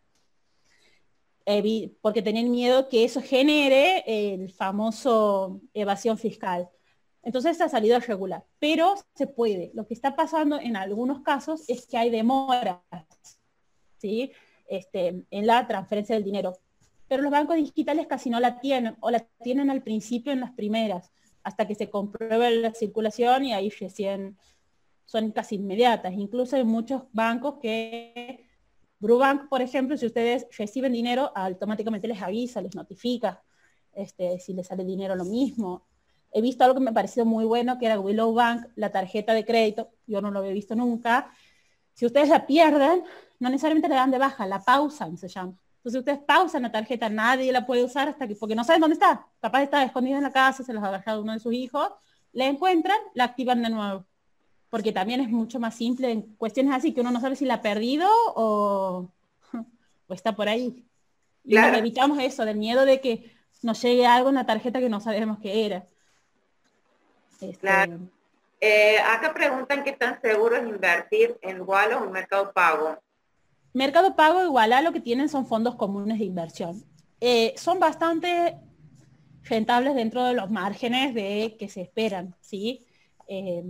[2.01, 6.69] porque tenían miedo que eso genere el famoso evasión fiscal.
[7.23, 9.71] Entonces ha salido a regular, pero se puede.
[9.73, 12.79] Lo que está pasando en algunos casos es que hay demoras
[13.97, 14.31] ¿sí?
[14.67, 16.57] este, en la transferencia del dinero.
[17.07, 20.51] Pero los bancos digitales casi no la tienen o la tienen al principio en las
[20.51, 21.11] primeras
[21.43, 24.37] hasta que se compruebe la circulación y ahí recién
[25.05, 26.13] son casi inmediatas.
[26.13, 28.45] Incluso hay muchos bancos que,
[28.99, 33.41] Brubank, por ejemplo, si ustedes reciben dinero, automáticamente les avisa, les notifica
[33.93, 35.87] este, si les sale dinero lo mismo.
[36.31, 39.45] He visto algo que me pareció muy bueno, que era Willow Bank, la tarjeta de
[39.45, 41.31] crédito, yo no lo había visto nunca.
[41.93, 43.03] Si ustedes la pierden,
[43.39, 45.57] no necesariamente le dan de baja, la pausan se llama.
[45.87, 48.95] Entonces ustedes pausan la tarjeta, nadie la puede usar hasta que, porque no saben dónde
[48.95, 49.25] está.
[49.39, 51.93] Capaz está escondida en la casa, se los ha agarrado uno de sus hijos,
[52.33, 54.05] la encuentran, la activan de nuevo.
[54.69, 57.53] Porque también es mucho más simple en cuestiones así que uno no sabe si la
[57.53, 59.09] ha perdido o,
[60.07, 60.85] o está por ahí.
[61.45, 64.99] Y evitamos eso, del miedo de que nos llegue algo en la tarjeta que no
[64.99, 65.85] sabemos qué era.
[67.39, 67.97] Este, claro.
[68.59, 72.97] Eh, acá preguntan qué tan seguro es invertir en Wallo o en Mercado Pago.
[73.77, 76.83] Mercado Pago igual a lo que tienen son fondos comunes de inversión.
[77.21, 78.57] Eh, son bastante
[79.43, 82.87] rentables dentro de los márgenes de que se esperan, ¿sí?
[83.27, 83.63] Eh,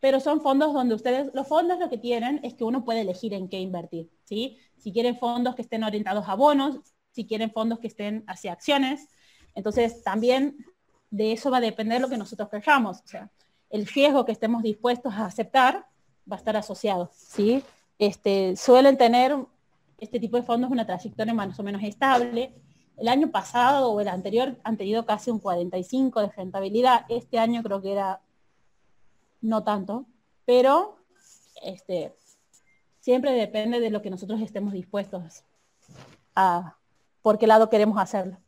[0.00, 3.34] pero son fondos donde ustedes, los fondos lo que tienen es que uno puede elegir
[3.34, 4.58] en qué invertir, ¿sí?
[4.78, 6.80] Si quieren fondos que estén orientados a bonos,
[7.12, 9.08] si quieren fondos que estén hacia acciones,
[9.54, 10.56] entonces también
[11.12, 13.30] de eso va a depender lo que nosotros queramos, o sea,
[13.70, 15.86] el riesgo que estemos dispuestos a aceptar
[16.28, 17.62] va a estar asociado, ¿sí?
[17.98, 19.36] Este, suelen tener
[19.98, 22.54] este tipo de fondos una trayectoria más o menos estable.
[22.96, 27.06] El año pasado o el anterior han tenido casi un 45 de rentabilidad.
[27.08, 28.20] Este año creo que era
[29.40, 30.06] no tanto,
[30.44, 30.96] pero
[31.62, 32.14] este,
[33.00, 35.44] siempre depende de lo que nosotros estemos dispuestos
[36.34, 36.76] a
[37.22, 38.38] por qué lado queremos hacerlo.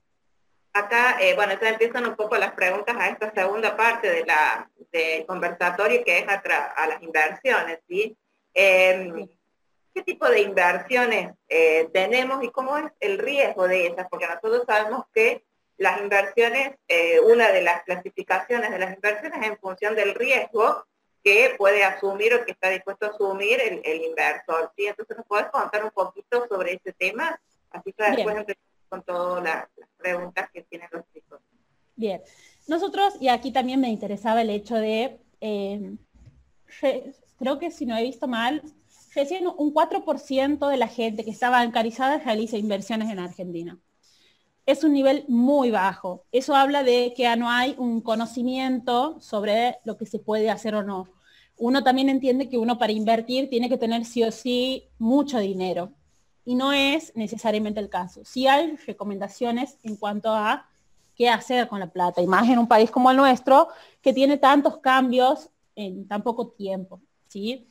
[0.72, 4.70] Acá, eh, bueno, ya empiezan un poco las preguntas a esta segunda parte de la,
[4.92, 8.16] del conversatorio que es a, a las inversiones, ¿sí?
[8.56, 14.06] ¿Qué tipo de inversiones eh, tenemos y cómo es el riesgo de ellas?
[14.10, 15.42] Porque nosotros sabemos que
[15.78, 20.84] las inversiones, eh, una de las clasificaciones de las inversiones es en función del riesgo
[21.24, 24.70] que puede asumir o que está dispuesto a asumir el, inversor.
[24.76, 24.86] ¿sí?
[24.86, 27.40] Entonces, ¿nos puedes contar un poquito sobre ese tema?
[27.70, 29.66] Así que después empezamos con todas las,
[29.96, 31.40] preguntas que tienen los chicos.
[31.96, 32.22] Bien.
[32.68, 35.96] Nosotros, y aquí también me interesaba el hecho de eh,
[37.38, 38.62] creo que si no he visto mal,
[39.14, 43.78] recién un 4% de la gente que está bancarizada realiza inversiones en Argentina.
[44.66, 46.24] Es un nivel muy bajo.
[46.32, 50.82] Eso habla de que no hay un conocimiento sobre lo que se puede hacer o
[50.82, 51.08] no.
[51.56, 55.92] Uno también entiende que uno para invertir tiene que tener sí o sí mucho dinero.
[56.44, 58.24] Y no es necesariamente el caso.
[58.24, 60.68] Sí hay recomendaciones en cuanto a
[61.14, 63.68] qué hacer con la plata, y más en un país como el nuestro,
[64.02, 67.00] que tiene tantos cambios en tan poco tiempo.
[67.28, 67.66] ¿Sí?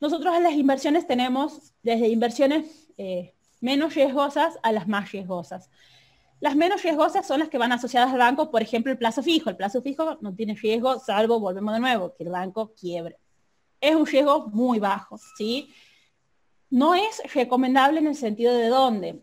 [0.00, 5.70] Nosotros en las inversiones tenemos desde inversiones eh, menos riesgosas a las más riesgosas.
[6.40, 9.50] Las menos riesgosas son las que van asociadas al banco, por ejemplo, el plazo fijo.
[9.50, 13.18] El plazo fijo no tiene riesgo, salvo, volvemos de nuevo, que el banco quiebre.
[13.80, 15.72] Es un riesgo muy bajo, ¿sí?
[16.70, 19.22] No es recomendable en el sentido de dónde,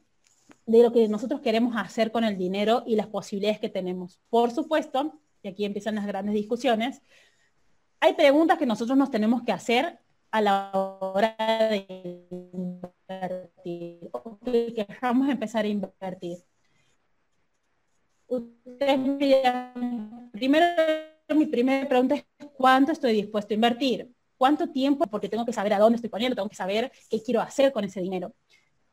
[0.66, 4.20] de lo que nosotros queremos hacer con el dinero y las posibilidades que tenemos.
[4.30, 7.01] Por supuesto, y aquí empiezan las grandes discusiones,
[8.06, 9.97] hay preguntas que nosotros nos tenemos que hacer
[10.30, 11.36] a la hora
[11.72, 16.38] de invertir o que queramos empezar a invertir.
[20.34, 20.66] primero,
[21.36, 22.26] mi primera pregunta es
[22.56, 24.14] cuánto estoy dispuesto a invertir.
[24.38, 25.06] ¿Cuánto tiempo?
[25.08, 27.86] Porque tengo que saber a dónde estoy poniendo, tengo que saber qué quiero hacer con
[27.86, 28.36] ese dinero.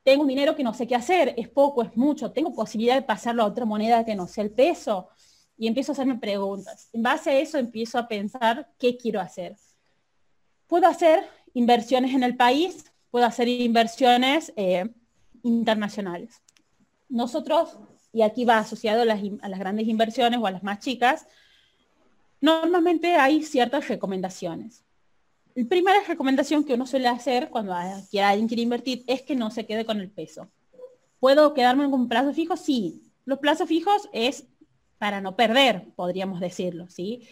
[0.03, 3.03] Tengo un dinero que no sé qué hacer, es poco, es mucho, tengo posibilidad de
[3.03, 5.11] pasarlo a otra moneda que no sea el peso.
[5.63, 6.89] Y empiezo a hacerme preguntas.
[6.93, 9.55] En base a eso empiezo a pensar qué quiero hacer.
[10.67, 14.91] Puedo hacer inversiones en el país, puedo hacer inversiones eh,
[15.45, 16.43] internacionales.
[17.09, 17.79] Nosotros,
[18.13, 19.21] y aquí va asociado a las,
[19.61, 21.29] grandes inversiones o a las más chicas,
[22.41, 24.83] normalmente hay ciertas recomendaciones.
[25.55, 29.65] La primera recomendación que uno suele hacer cuando alguien quiere invertir es que no se
[29.65, 30.51] quede con el peso.
[31.21, 32.57] ¿Puedo quedarme con un plazo fijo?
[32.57, 33.13] Sí.
[33.25, 34.49] Los plazos fijos es
[35.03, 37.27] para no perder, podríamos decirlo, ¿sí?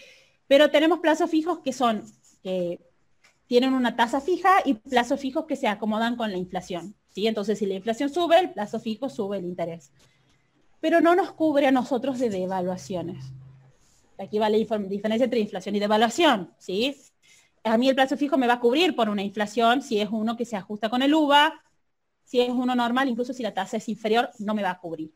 [0.48, 2.02] Pero tenemos plazos fijos que son,
[2.42, 2.80] que
[3.46, 7.28] tienen una tasa fija y plazos fijos que se acomodan con la inflación, ¿sí?
[7.28, 9.92] Entonces, si la inflación sube, el plazo fijo sube el interés.
[10.80, 13.24] Pero no nos cubre a nosotros de devaluaciones.
[14.18, 16.96] Aquí va la diferencia entre inflación y devaluación, ¿sí?
[17.62, 20.36] a mí el plazo fijo me va a cubrir por una inflación si es uno
[20.36, 21.62] que se ajusta con el UVA,
[22.24, 25.14] si es uno normal, incluso si la tasa es inferior, no me va a cubrir.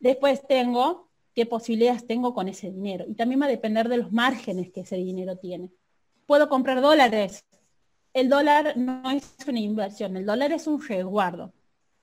[0.00, 1.05] Después tengo
[1.36, 3.04] qué posibilidades tengo con ese dinero.
[3.06, 5.70] Y también va a depender de los márgenes que ese dinero tiene.
[6.24, 7.44] Puedo comprar dólares.
[8.14, 11.52] El dólar no es una inversión, el dólar es un resguardo.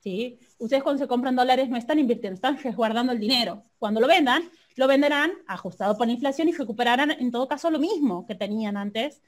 [0.01, 0.37] ¿sí?
[0.59, 3.63] Ustedes cuando se compran dólares no están invirtiendo, están resguardando el dinero.
[3.79, 4.43] Cuando lo vendan,
[4.75, 8.77] lo venderán ajustado por la inflación y recuperarán en todo caso lo mismo que tenían
[8.77, 9.23] antes,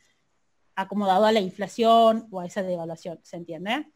[0.76, 3.88] acomodado a la inflación o a esa devaluación, ¿se entiende?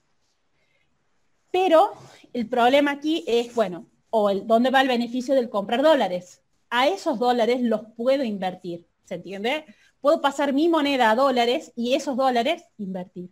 [1.51, 1.91] Pero
[2.33, 6.41] el problema aquí es, bueno, o ¿dónde va el beneficio del comprar dólares?
[6.69, 9.65] A esos dólares los puedo invertir, ¿se entiende?
[10.01, 13.29] Puedo pasar mi moneda a dólares y esos dólares invertir.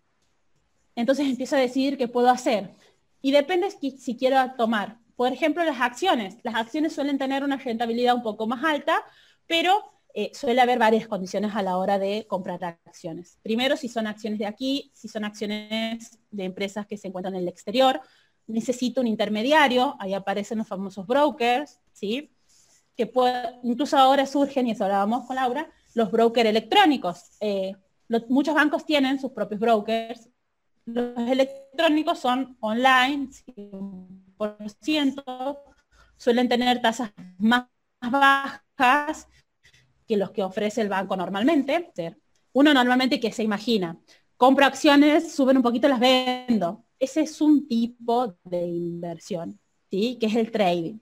[0.95, 2.71] Entonces empiezo a decidir qué puedo hacer.
[3.21, 6.37] Y depende si quiero tomar por ejemplo, las acciones.
[6.43, 9.03] Las acciones suelen tener una rentabilidad un poco más alta,
[9.47, 13.39] pero eh, suele haber varias condiciones a la hora de comprar acciones.
[13.41, 17.41] Primero, si son acciones de aquí, si son acciones de empresas que se encuentran en
[17.41, 17.99] el exterior,
[18.47, 22.31] necesito un intermediario, ahí aparecen los famosos brokers, ¿sí?
[22.95, 23.11] Que
[23.63, 27.31] incluso ahora surgen, y eso hablábamos con Laura, los brokers electrónicos.
[27.39, 27.75] Eh,
[28.29, 30.29] muchos bancos tienen sus propios brokers.
[30.85, 33.29] Los electrónicos son online,
[36.15, 37.65] suelen tener tasas más
[37.99, 39.27] bajas
[40.07, 41.91] que los que ofrece el banco normalmente.
[42.53, 43.99] Uno normalmente que se imagina,
[44.37, 46.83] compro acciones, suben un poquito, las vendo.
[46.99, 49.59] Ese es un tipo de inversión,
[49.91, 50.17] ¿sí?
[50.19, 50.99] que es el trading.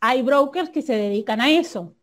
[0.00, 1.94] Hay brokers que se dedican a eso.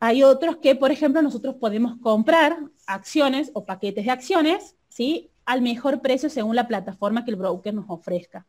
[0.00, 5.30] Hay otros que, por ejemplo, nosotros podemos comprar acciones o paquetes de acciones, ¿sí?
[5.44, 8.46] Al mejor precio según la plataforma que el broker nos ofrezca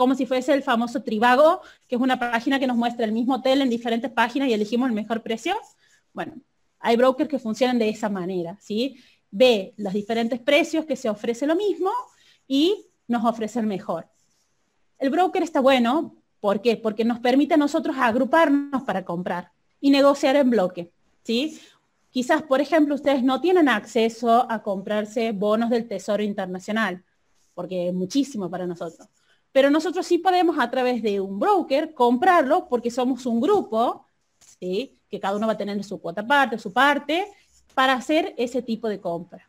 [0.00, 3.34] como si fuese el famoso Trivago, que es una página que nos muestra el mismo
[3.34, 5.54] hotel en diferentes páginas y elegimos el mejor precio.
[6.14, 6.36] Bueno,
[6.78, 8.96] hay brokers que funcionan de esa manera, ¿sí?
[9.30, 11.90] Ve los diferentes precios que se ofrece lo mismo
[12.46, 14.08] y nos ofrece el mejor.
[14.98, 16.76] El broker está bueno, ¿por qué?
[16.76, 20.90] Porque nos permite a nosotros agruparnos para comprar y negociar en bloque,
[21.22, 21.60] ¿sí?
[22.10, 27.04] Quizás, por ejemplo, ustedes no tienen acceso a comprarse bonos del Tesoro Internacional,
[27.54, 29.08] porque es muchísimo para nosotros.
[29.52, 34.06] Pero nosotros sí podemos a través de un broker comprarlo porque somos un grupo,
[34.38, 34.98] ¿sí?
[35.08, 37.26] que cada uno va a tener su cuota parte, su parte,
[37.74, 39.48] para hacer ese tipo de compra.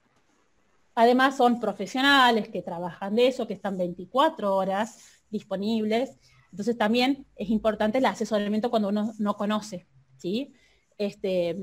[0.96, 5.00] Además son profesionales que trabajan de eso, que están 24 horas
[5.30, 6.18] disponibles.
[6.52, 9.88] Entonces también es importante el asesoramiento cuando uno no conoce.
[10.18, 10.54] ¿sí?
[10.98, 11.58] Este,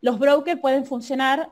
[0.00, 1.50] los brokers pueden funcionar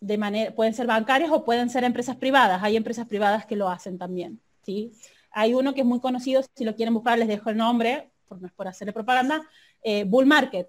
[0.00, 2.62] de manera, pueden ser bancarios o pueden ser empresas privadas.
[2.62, 4.40] Hay empresas privadas que lo hacen también.
[4.62, 4.92] ¿sí?
[5.30, 8.40] Hay uno que es muy conocido, si lo quieren buscar les dejo el nombre, por,
[8.40, 9.42] no es por hacerle propaganda,
[9.82, 10.68] eh, Bull Market.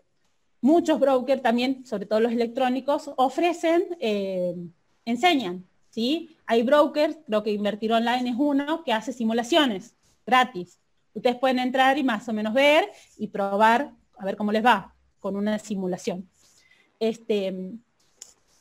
[0.64, 4.56] Muchos brokers también, sobre todo los electrónicos, ofrecen, eh,
[5.04, 6.38] enseñan, ¿sí?
[6.46, 9.94] Hay brokers, creo que Invertir Online es uno, que hace simulaciones
[10.26, 10.80] gratis.
[11.14, 14.96] Ustedes pueden entrar y más o menos ver y probar a ver cómo les va
[15.20, 16.30] con una simulación.
[16.98, 17.74] Este,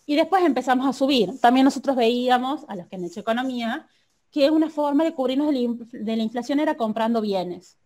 [0.05, 1.38] y después empezamos a subir.
[1.40, 3.86] También nosotros veíamos, a los que han hecho economía,
[4.32, 5.55] que una forma de cubrirnos
[5.92, 7.78] de la inflación era comprando bienes.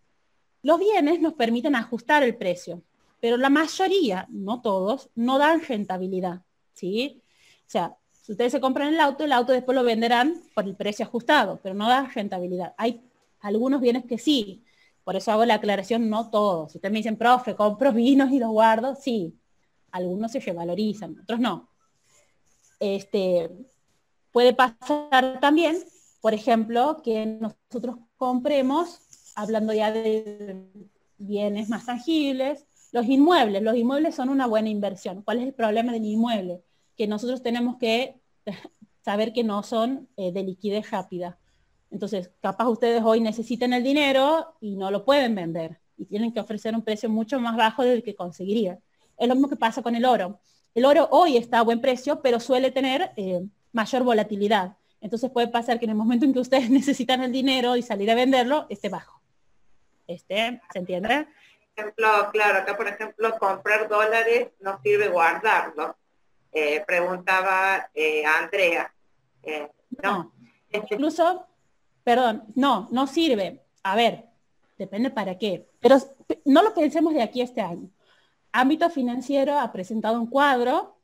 [0.62, 2.82] Los bienes nos permiten ajustar el precio,
[3.20, 6.42] pero la mayoría, no todos, no dan rentabilidad.
[6.76, 7.22] ¿sí?
[7.66, 10.76] O sea, si ustedes se compran el auto, el auto después lo venderán por el
[10.76, 12.74] precio ajustado, pero no da rentabilidad.
[12.76, 13.02] Hay
[13.40, 14.64] algunos bienes que sí,
[15.04, 16.72] por eso hago la aclaración, no todos.
[16.72, 19.38] Si ustedes me dicen, profe, compro vinos y los guardo, sí,
[19.92, 21.68] algunos se revalorizan, otros no.
[22.80, 23.50] Este,
[24.32, 25.78] puede pasar también,
[26.20, 28.98] por ejemplo, que nosotros compremos,
[29.34, 30.66] hablando ya de
[31.18, 32.65] bienes más tangibles,
[32.96, 33.62] los inmuebles.
[33.62, 35.20] Los inmuebles son una buena inversión.
[35.20, 36.62] ¿Cuál es el problema del inmueble?
[36.96, 38.22] Que nosotros tenemos que
[39.04, 41.38] saber que no son eh, de liquidez rápida.
[41.90, 46.40] Entonces, capaz ustedes hoy necesitan el dinero y no lo pueden vender y tienen que
[46.40, 48.80] ofrecer un precio mucho más bajo del que conseguirían.
[49.18, 50.40] Es lo mismo que pasa con el oro.
[50.74, 54.78] El oro hoy está a buen precio, pero suele tener eh, mayor volatilidad.
[55.02, 58.10] Entonces puede pasar que en el momento en que ustedes necesitan el dinero y salir
[58.10, 59.20] a venderlo, esté bajo.
[60.06, 61.26] Este, ¿Se entiende?
[61.76, 65.96] Ejemplo, claro, acá por ejemplo, comprar dólares no sirve guardarlo.
[66.50, 68.90] Eh, preguntaba eh, Andrea.
[70.02, 70.32] no,
[70.70, 71.46] incluso,
[72.02, 73.62] perdón, no, no sirve.
[73.82, 74.24] A ver,
[74.78, 75.68] depende para qué.
[75.80, 75.98] Pero
[76.46, 77.90] no lo pensemos de aquí a este año.
[78.52, 80.96] Ámbito financiero ha presentado un cuadro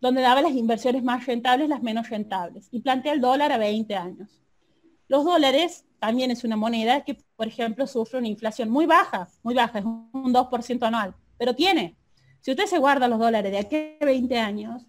[0.00, 3.94] donde daba las inversiones más rentables, las menos rentables, y plantea el dólar a 20
[3.94, 4.42] años.
[5.08, 9.54] Los dólares también es una moneda que, por ejemplo, sufre una inflación muy baja, muy
[9.54, 11.96] baja, es un 2% anual, pero tiene.
[12.42, 14.86] Si usted se guarda los dólares de aquí a 20 años,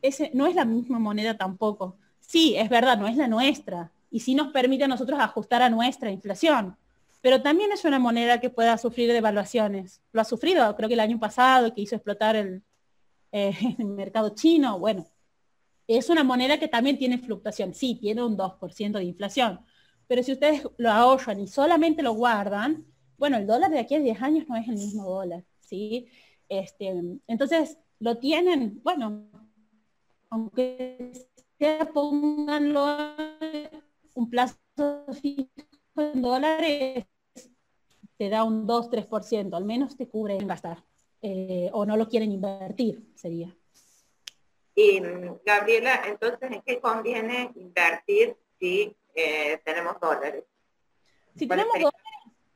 [0.00, 1.98] ese no es la misma moneda tampoco.
[2.20, 5.68] Sí, es verdad, no es la nuestra, y sí nos permite a nosotros ajustar a
[5.68, 6.78] nuestra inflación,
[7.20, 10.00] pero también es una moneda que pueda sufrir devaluaciones.
[10.12, 12.62] Lo ha sufrido, creo que el año pasado, que hizo explotar el,
[13.32, 13.52] eh,
[13.84, 14.78] mercado chino.
[14.78, 15.06] Bueno,
[15.86, 17.74] es una moneda que también tiene fluctuación.
[17.74, 19.60] Sí, tiene un 2% de inflación.
[20.08, 22.84] Pero si ustedes lo ahorran y solamente lo guardan,
[23.16, 26.08] bueno, el dólar de aquí a 10 años no es el mismo dólar, ¿sí?
[26.48, 26.92] Este,
[27.26, 29.30] entonces, lo tienen, bueno,
[30.30, 31.12] aunque
[31.58, 33.14] sea pónganlo
[34.14, 34.56] un plazo
[35.20, 35.48] fijo
[35.96, 37.06] en dólares
[38.18, 40.84] te da un 2-3%, al menos te cubre en gastar.
[41.22, 43.56] Eh, o no lo quieren invertir, sería.
[44.74, 45.00] Y
[45.44, 50.44] Gabriela, entonces, ¿en qué conviene invertir si eh, tenemos dólares?
[51.36, 51.92] Si tenemos dólares,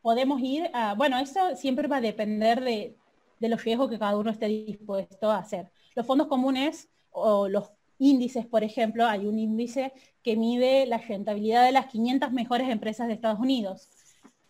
[0.01, 2.97] podemos ir a, bueno, eso siempre va a depender de,
[3.39, 5.71] de los riesgos que cada uno esté dispuesto a hacer.
[5.95, 9.93] Los fondos comunes o los índices, por ejemplo, hay un índice
[10.23, 13.89] que mide la rentabilidad de las 500 mejores empresas de Estados Unidos.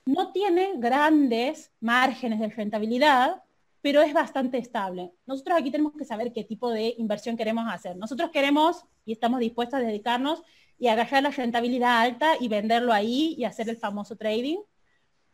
[0.05, 3.43] No tiene grandes márgenes de rentabilidad,
[3.83, 5.13] pero es bastante estable.
[5.27, 7.97] Nosotros aquí tenemos que saber qué tipo de inversión queremos hacer.
[7.97, 10.43] Nosotros queremos y estamos dispuestos a dedicarnos
[10.83, 14.59] y agarrar la rentabilidad alta y venderlo ahí y hacer el famoso trading,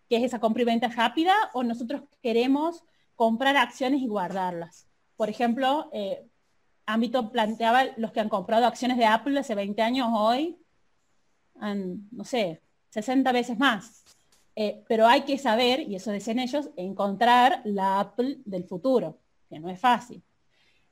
[0.07, 2.85] que es esa compra y venta rápida, o nosotros queremos
[3.15, 4.87] comprar acciones y guardarlas.
[5.17, 6.29] Por ejemplo, eh,
[6.85, 10.59] ámbito planteaba los que han comprado acciones de Apple hace 20 años hoy,
[11.55, 14.05] no sé, 60 veces más.
[14.55, 19.19] Eh, pero hay que saber, y eso dicen ellos, encontrar la Apple del futuro,
[19.49, 20.23] que no es fácil.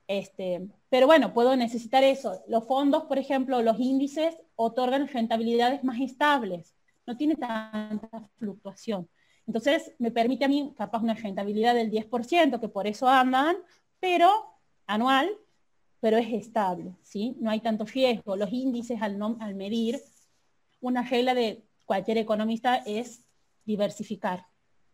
[0.07, 2.41] Este, pero bueno, puedo necesitar eso.
[2.47, 9.07] Los fondos, por ejemplo, los índices otorgan rentabilidades más estables, no tiene tanta fluctuación.
[9.45, 13.55] Entonces, me permite a mí capaz una rentabilidad del 10%, que por eso andan,
[14.01, 14.29] pero
[14.85, 15.29] anual,
[16.01, 17.37] pero es estable, ¿sí?
[17.39, 18.35] No hay tanto riesgo.
[18.35, 20.01] Los índices al, al medir,
[20.81, 23.23] una regla de cualquier economista es
[23.63, 24.45] diversificar,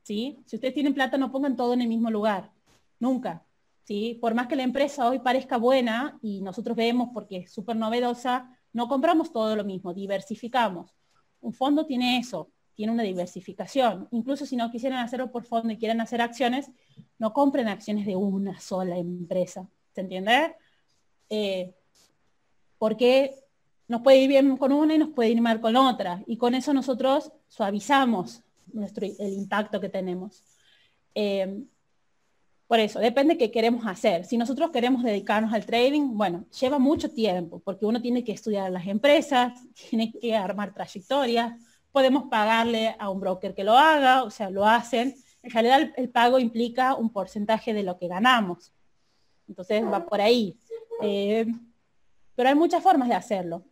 [0.03, 0.39] ¿sí?
[0.45, 2.51] Si ustedes tienen plata, no pongan todo en el mismo lugar,
[2.99, 3.45] nunca,
[3.83, 4.17] ¿sí?
[4.21, 8.57] Por más que la empresa hoy parezca buena y nosotros vemos porque es súper novedosa,
[8.73, 10.93] no compramos todo lo mismo, diversificamos.
[11.41, 14.07] Un fondo tiene eso, tiene una diversificación.
[14.11, 16.71] Incluso si no quisieran hacerlo por fondo y quieren hacer acciones,
[17.19, 19.69] no compren acciones de una sola empresa.
[19.93, 20.55] ¿Se entiende?
[21.29, 21.73] Eh,
[22.77, 23.35] porque
[23.87, 26.23] nos puede ir bien con una y nos puede ir mal con otra.
[26.25, 30.43] Y con eso nosotros suavizamos nuestro, el impacto que tenemos.
[31.13, 31.63] Eh,
[32.73, 34.25] por eso, depende qué queremos hacer.
[34.25, 38.71] Si nosotros queremos dedicarnos al trading, bueno, lleva mucho tiempo, porque uno tiene que estudiar
[38.71, 39.53] las empresas,
[39.91, 41.53] tiene que armar trayectorias,
[41.91, 45.13] podemos pagarle a un broker que lo haga, o sea, lo hacen.
[45.43, 48.73] En realidad el pago implica un porcentaje de lo que ganamos.
[49.47, 50.57] Entonces va por ahí.
[51.03, 51.45] Eh,
[52.33, 53.65] pero hay muchas formas de hacerlo.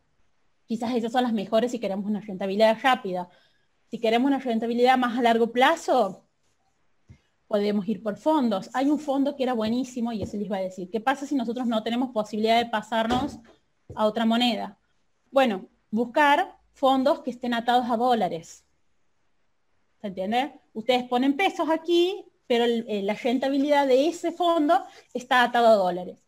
[0.68, 3.30] Quizás esas son las mejores si queremos una rentabilidad rápida.
[3.90, 6.28] Si queremos una rentabilidad más a largo plazo,
[7.52, 8.70] podemos ir por fondos.
[8.74, 10.90] Hay un fondo que era buenísimo y eso les iba a decir.
[10.90, 13.40] ¿Qué pasa si nosotros no tenemos posibilidad de pasarnos
[13.94, 14.78] a otra moneda?
[15.32, 18.64] Bueno, buscar fondos que estén atados a dólares.
[20.00, 20.54] ¿Se entiende?
[20.74, 24.82] Ustedes ponen pesos aquí, pero la rentabilidad de ese fondo
[25.14, 26.24] está atado a dólares.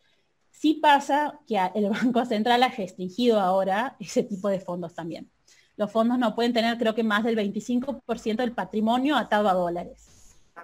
[0.51, 5.31] Sí pasa que el Banco Central ha restringido ahora ese tipo de fondos también.
[5.77, 10.12] Los fondos no pueden tener creo que más del 25% del patrimonio atado a dólares.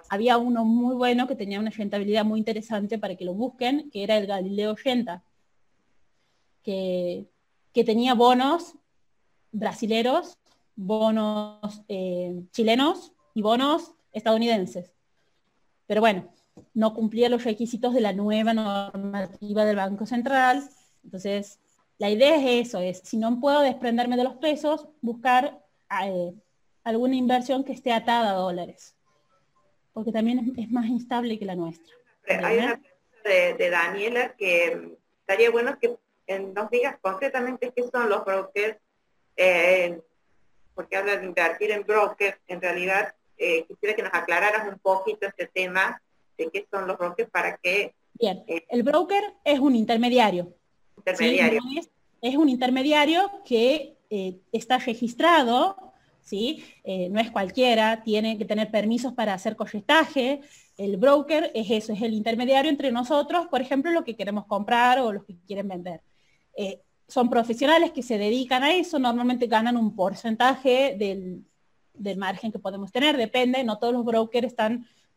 [0.08, 4.02] Había uno muy bueno que tenía una rentabilidad muy interesante para que lo busquen, que
[4.02, 5.22] era el Galileo 80.
[6.62, 7.26] que,
[7.72, 8.74] tenía bonos
[9.52, 10.36] brasileros,
[10.76, 14.92] bonos eh, chilenos y bonos estadounidenses.
[15.86, 16.28] Pero bueno,
[16.74, 20.68] no cumplía los requisitos de la nueva normativa del Banco Central.
[21.04, 21.58] Entonces,
[21.98, 25.62] la idea es eso, es si no puedo desprenderme de los pesos, buscar
[26.04, 26.32] eh,
[26.84, 28.96] alguna inversión que esté atada a dólares,
[29.92, 31.94] porque también es, más instable que la nuestra.
[32.28, 35.96] Hay una pregunta de, Daniela que estaría bueno que
[36.38, 38.78] nos digas concretamente qué son los brokers,
[39.36, 40.00] eh,
[40.74, 45.26] porque habla de invertir en brokers, en realidad eh, quisiera que nos aclararas un poquito
[45.26, 46.00] este tema
[46.38, 47.94] de qué son los brokers para que...
[48.14, 50.54] Bien, eh, el broker es un intermediario.
[50.96, 51.60] Intermediario.
[52.20, 53.96] es, un intermediario que
[54.52, 55.89] está registrado
[56.32, 60.40] Eh, no es cualquiera, tiene que tener permisos para hacer colletaje.
[60.76, 65.00] El broker es eso, es el intermediario entre nosotros, por ejemplo, lo que queremos comprar
[65.00, 66.00] o los que quieren vender.
[66.56, 71.44] Eh, son profesionales que se dedican a eso, normalmente ganan un porcentaje del,
[72.16, 74.54] margen que podemos tener, depende, no todos los brokers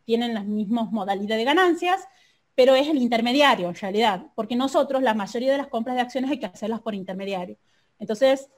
[0.04, 2.00] tienen las mismas modalidades de ganancias,
[2.54, 6.30] pero es el intermediario en realidad, porque nosotros la mayoría de las compras de acciones
[6.30, 7.56] hay que hacerlas por intermediario.
[7.98, 8.50] Entonces,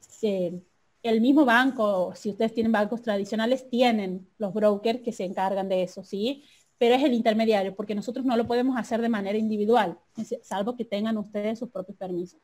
[0.00, 0.62] se,
[1.04, 5.82] el mismo banco, si ustedes tienen bancos tradicionales, tienen los brokers que se encargan de
[5.82, 6.42] eso, ¿sí?
[6.78, 9.98] Pero es el intermediario, porque nosotros no lo podemos hacer de manera individual,
[10.42, 12.40] salvo que tengan ustedes sus propios permisos.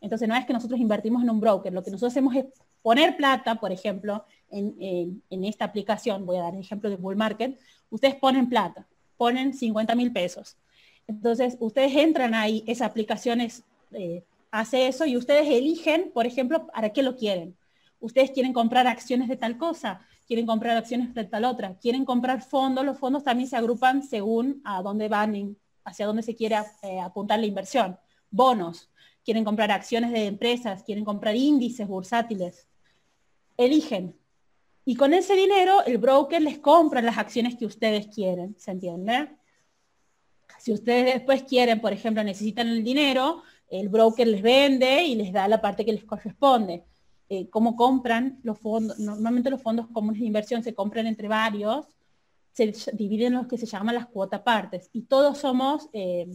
[0.00, 2.46] Entonces no es que nosotros invertimos en un broker, lo que nosotros hacemos es
[2.82, 7.56] poner plata, por ejemplo, en, esta aplicación, voy a dar el ejemplo de Bull Market,
[7.90, 10.56] ustedes ponen plata, ponen 50 mil pesos.
[11.06, 16.92] Entonces ustedes entran ahí, esa aplicación eh, hace eso y ustedes eligen, por ejemplo, para
[16.92, 17.54] qué lo quieren
[18.04, 22.42] ustedes quieren comprar acciones de tal cosa, quieren comprar acciones de tal otra, quieren comprar
[22.42, 27.00] fondos, los fondos también se agrupan según a dónde van, hacia dónde se quiere eh,
[27.00, 27.98] apuntar la inversión.
[28.30, 28.90] Bonos,
[29.24, 32.68] quieren comprar acciones de empresas, quieren comprar índices bursátiles.
[33.56, 34.14] Eligen.
[34.84, 39.30] Y con ese dinero el broker les compra las acciones que ustedes quieren, ¿se entiende?
[40.58, 45.32] Si ustedes después quieren, por ejemplo, necesitan el dinero, el broker les vende y les
[45.32, 46.84] da la parte que les corresponde.
[47.34, 51.88] Eh, cómo compran los fondos, normalmente los fondos comunes de inversión se compran entre varios,
[52.52, 56.28] se dividen en los que se llaman las cuotas partes y todos somos eh,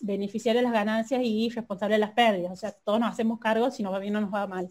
[0.00, 3.70] beneficiarios de las ganancias y responsables de las pérdidas, o sea, todos nos hacemos cargo
[3.70, 4.68] si nos va bien o nos va mal.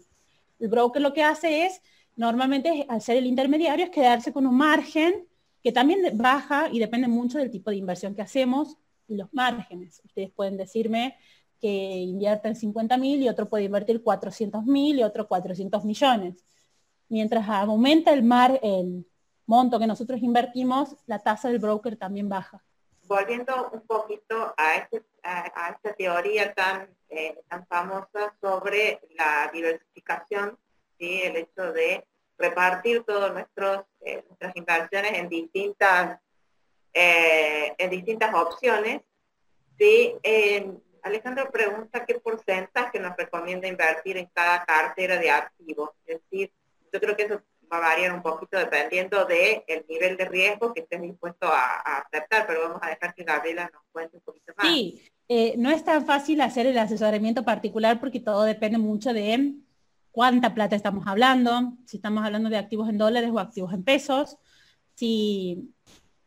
[0.60, 1.82] El broker lo que hace es,
[2.14, 5.26] normalmente al ser el intermediario, es quedarse con un margen
[5.60, 8.76] que también baja y depende mucho del tipo de inversión que hacemos
[9.08, 10.00] y los márgenes.
[10.04, 11.16] Ustedes pueden decirme
[11.64, 16.44] que invierten 50 mil y otro puede invertir 400 mil y otro 400 millones.
[17.08, 19.06] Mientras aumenta el mar, el
[19.46, 22.62] monto que nosotros invertimos, la tasa del broker también baja.
[23.04, 30.58] Volviendo un poquito a, este, esta teoría tan, eh, tan famosa sobre la diversificación,
[30.98, 31.22] ¿sí?
[31.22, 32.06] el hecho de
[32.36, 33.30] repartir todas
[34.02, 36.20] eh, nuestras inversiones en distintas,
[36.92, 39.00] eh, en distintas opciones,
[39.78, 40.14] ¿sí?
[41.04, 45.90] Alejandro pregunta qué porcentaje nos recomienda invertir en cada cartera de activos.
[46.06, 46.50] Es decir,
[46.92, 50.80] yo creo que eso va a variar un poquito dependiendo del nivel de riesgo que
[50.80, 54.66] estés dispuesto a, aceptar, pero vamos a dejar que Gabriela nos cuente un poquito más.
[54.66, 59.52] Sí, eh, no es tan fácil hacer el asesoramiento particular porque todo depende mucho de
[60.10, 64.38] cuánta plata estamos hablando, si estamos hablando de activos en dólares o activos en pesos,
[64.94, 65.74] si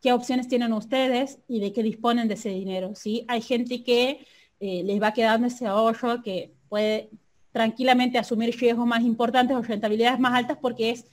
[0.00, 2.94] qué opciones tienen ustedes y de qué disponen de ese dinero.
[2.94, 3.24] ¿sí?
[3.26, 4.24] Hay gente que
[4.60, 7.10] eh, les va quedando ese ahorro que puede
[7.52, 11.06] tranquilamente asumir riesgos más importantes o rentabilidades más altas porque es,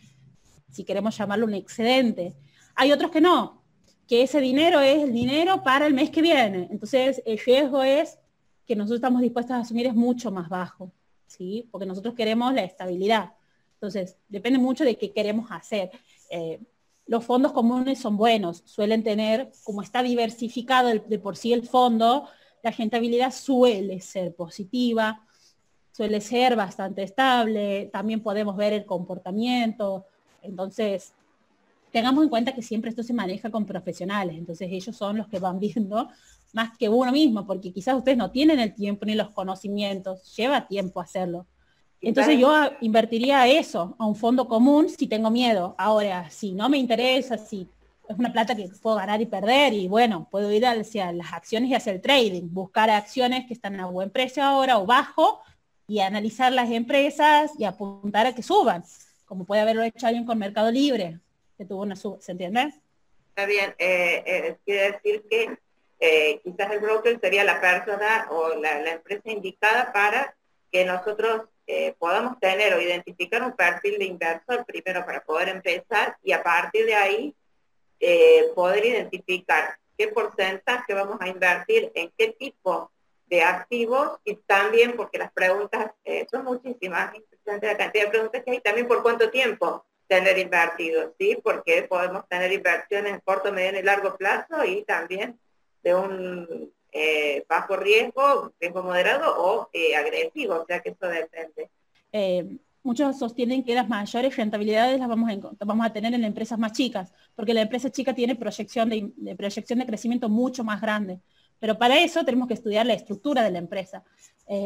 [0.72, 2.36] si queremos llamarlo, un excedente.
[2.76, 3.64] Hay otros que no,
[4.08, 6.68] que ese dinero es el dinero para el mes que viene.
[6.70, 8.20] Entonces, el riesgo es
[8.66, 10.92] que nosotros estamos dispuestos a asumir es mucho más bajo,
[11.28, 11.68] ¿sí?
[11.72, 13.34] Porque nosotros queremos la estabilidad.
[13.76, 15.92] Entonces, depende mucho de qué queremos hacer.
[16.30, 16.60] Eh,
[17.08, 22.28] los fondos comunes son buenos, suelen tener, como está diversificado de por sí el fondo,
[22.66, 25.22] la rentabilidad suele ser positiva,
[25.92, 30.08] suele ser bastante estable, también podemos ver el comportamiento,
[30.42, 31.14] entonces
[31.92, 35.38] tengamos en cuenta que siempre esto se maneja con profesionales, entonces ellos son los que
[35.38, 36.10] van viendo
[36.54, 40.68] más que uno mismo, porque quizás ustedes no tienen el tiempo ni los conocimientos, lleva
[40.68, 41.46] tiempo hacerlo.
[42.02, 42.52] Entonces yo
[42.82, 45.76] invertiría eso, a un fondo común si tengo miedo.
[45.78, 47.68] Ahora, si no me interesa, si
[48.08, 51.70] es una plata que puedo ganar y perder y bueno, puedo ir hacia las acciones
[51.70, 55.42] y hacer el trading, buscar acciones que están a buen precio ahora o bajo
[55.88, 58.84] y analizar las empresas y apuntar a que suban,
[59.26, 61.20] como puede haberlo hecho alguien con Mercado Libre,
[61.58, 62.74] que tuvo una sub, ¿se entiende?
[63.30, 65.58] Está bien, eh, eh, quiere decir que
[66.00, 70.36] eh, quizás el broker sería la persona o la, empresa indicada para
[70.72, 76.18] que nosotros eh, podamos tener o identificar un perfil de inversor primero para poder empezar
[76.24, 77.36] y a partir de ahí
[78.00, 82.92] eh, poder identificar qué porcentaje vamos a invertir en qué tipo
[83.28, 85.92] de activos y también porque las preguntas
[86.30, 91.38] son muchísimas, la cantidad de preguntas que hay, también por cuánto tiempo tener invertido, ¿sí?
[91.44, 95.40] Porque podemos tener inversiones en corto, mediano y largo plazo y también
[95.84, 101.70] de un eh, bajo riesgo, riesgo moderado o eh, agresivo, o sea que eso depende.
[102.12, 102.46] Eh,
[102.86, 107.54] muchos sostienen que las mayores rentabilidades las vamos a, tener en empresas más chicas, porque
[107.54, 111.20] la empresa chica tiene proyección de, proyección de crecimiento mucho más grande.
[111.60, 114.04] Pero para eso tenemos que estudiar la estructura de la empresa,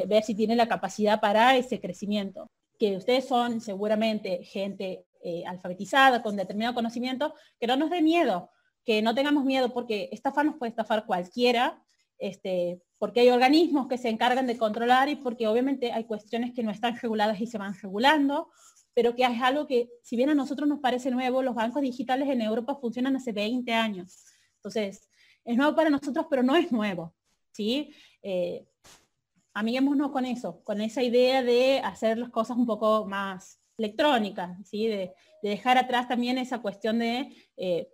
[0.07, 2.47] ver si tiene la capacidad para ese crecimiento.
[2.77, 5.05] Que ustedes son seguramente gente
[5.45, 8.49] alfabetizada, con determinado conocimiento, que no nos dé miedo,
[8.83, 11.81] que no tengamos miedo porque estafar nos puede estafar cualquiera,
[12.19, 16.63] este, porque hay organismos que se encargan de controlar y porque obviamente hay cuestiones que
[16.63, 18.49] no están reguladas y se van regulando,
[18.93, 22.27] pero que es algo que, si bien a nosotros nos parece nuevo, los bancos digitales
[22.29, 24.25] en Europa funcionan hace 20 años.
[24.55, 25.09] Entonces,
[25.45, 27.15] es nuevo para nosotros, pero no es nuevo.
[27.51, 27.93] ¿sí?
[28.21, 28.67] Eh,
[29.53, 34.87] amiguémonos con eso, con esa idea de hacer las cosas un poco más electrónicas, ¿sí?
[34.87, 37.89] de, dejar atrás también esa cuestión de eh,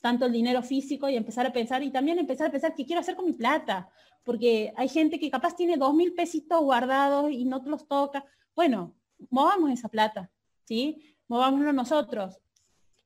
[0.00, 3.00] tanto el dinero físico y empezar a pensar y también empezar a pensar qué quiero
[3.00, 3.88] hacer con mi plata,
[4.24, 8.24] porque hay gente que capaz tiene dos mil pesitos guardados y no te los toca.
[8.54, 8.94] Bueno,
[9.30, 10.30] movamos esa plata,
[10.64, 11.16] ¿sí?
[11.26, 12.38] Movámoslo nosotros,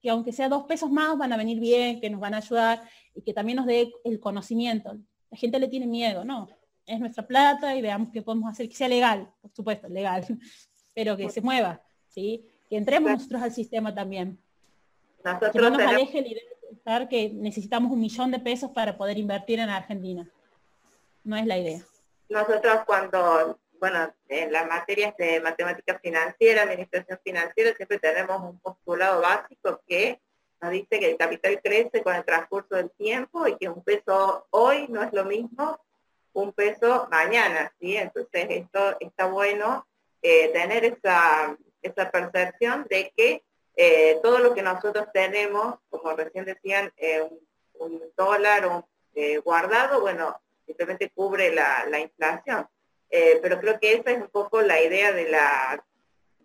[0.01, 2.83] que aunque sea dos pesos más van a venir bien, que nos van a ayudar
[3.15, 4.99] y que también nos dé el conocimiento.
[5.31, 6.49] La gente le tiene miedo, ¿no?
[6.85, 10.25] Es nuestra plata y veamos qué podemos hacer, que sea legal, por supuesto, legal,
[10.95, 12.45] pero que se mueva, ¿sí?
[12.69, 14.39] Que entremos nosotros al sistema también.
[15.53, 16.23] que no nos aleje
[16.85, 20.29] el que necesitamos un millón de pesos para poder invertir en Argentina.
[21.25, 21.81] No es la idea.
[22.29, 29.21] Nosotros cuando, bueno, en las materias de matemática financiera, administración financiera, siempre tenemos un postulado
[29.21, 30.21] básico que
[30.61, 34.47] nos dice que el capital crece con el transcurso del tiempo y que un peso
[34.51, 35.79] hoy no es lo mismo
[36.35, 37.97] un peso mañana, ¿sí?
[37.97, 39.87] Entonces esto está bueno
[40.23, 43.43] eh, tener esa, esa percepción de que
[43.77, 47.27] eh, todo lo que nosotros tenemos, como recién decían, eh,
[47.75, 48.85] un, dólar
[49.15, 50.37] eh, guardado, bueno,
[50.67, 52.69] simplemente cubre la, inflación.
[53.11, 55.85] pero creo que esa es un poco la idea de la,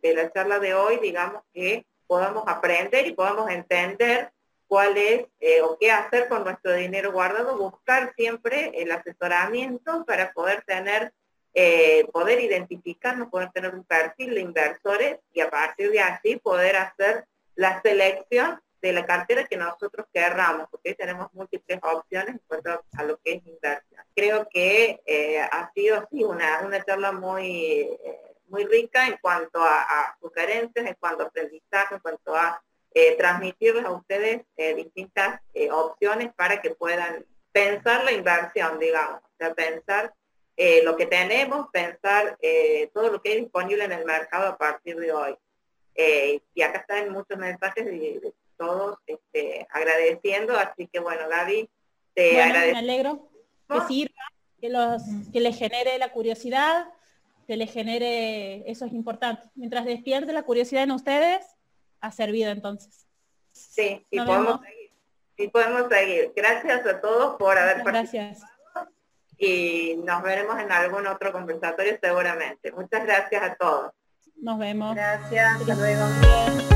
[0.01, 4.31] de la charla de hoy, digamos que podamos aprender y podamos entender
[4.67, 5.25] cuál es
[5.63, 11.13] o qué hacer con nuestro dinero guardado, buscar siempre el asesoramiento para poder tener
[11.59, 16.75] eh, poder identificarnos, poder tener un perfil de inversores y a partir de así poder
[16.75, 22.83] hacer la selección de la cartera que nosotros querramos, porque tenemos múltiples opciones en cuanto
[22.93, 24.03] a lo que es inversión.
[24.15, 29.59] Creo que eh, ha sido así una, una charla muy, eh, muy rica en cuanto
[29.61, 32.61] a, sugerencias, en cuanto a aprendizaje, en cuanto a
[33.19, 34.41] transmitirles a ustedes
[34.75, 40.11] distintas opciones para que puedan pensar la inversión, digamos, o sea, pensar
[40.59, 44.57] eh, lo que tenemos, pensar eh, todo lo que es disponible en el mercado a
[44.57, 45.37] partir de hoy.
[45.93, 51.69] Eh, y acá están muchos mensajes de, todos este, agradeciendo, así que bueno, Gaby,
[52.13, 52.73] te agradezco.
[52.73, 53.29] Me alegro
[53.69, 54.23] que sirva,
[54.59, 55.01] que, los,
[55.31, 56.87] que les genere la curiosidad,
[57.47, 59.47] que les genere, eso es importante.
[59.55, 61.45] Mientras despierte la curiosidad en ustedes,
[62.01, 63.07] ha servido entonces.
[63.51, 64.91] Sí, y podemos seguir.
[65.37, 66.33] Y podemos seguir.
[66.35, 68.29] Gracias a todos por haber participado.
[68.29, 68.57] Gracias
[69.37, 72.71] y nos veremos en algún otro conversatorio seguramente.
[72.71, 73.91] Muchas gracias a todos.
[74.35, 74.95] Nos vemos.
[74.95, 76.66] Gracias, hasta luego.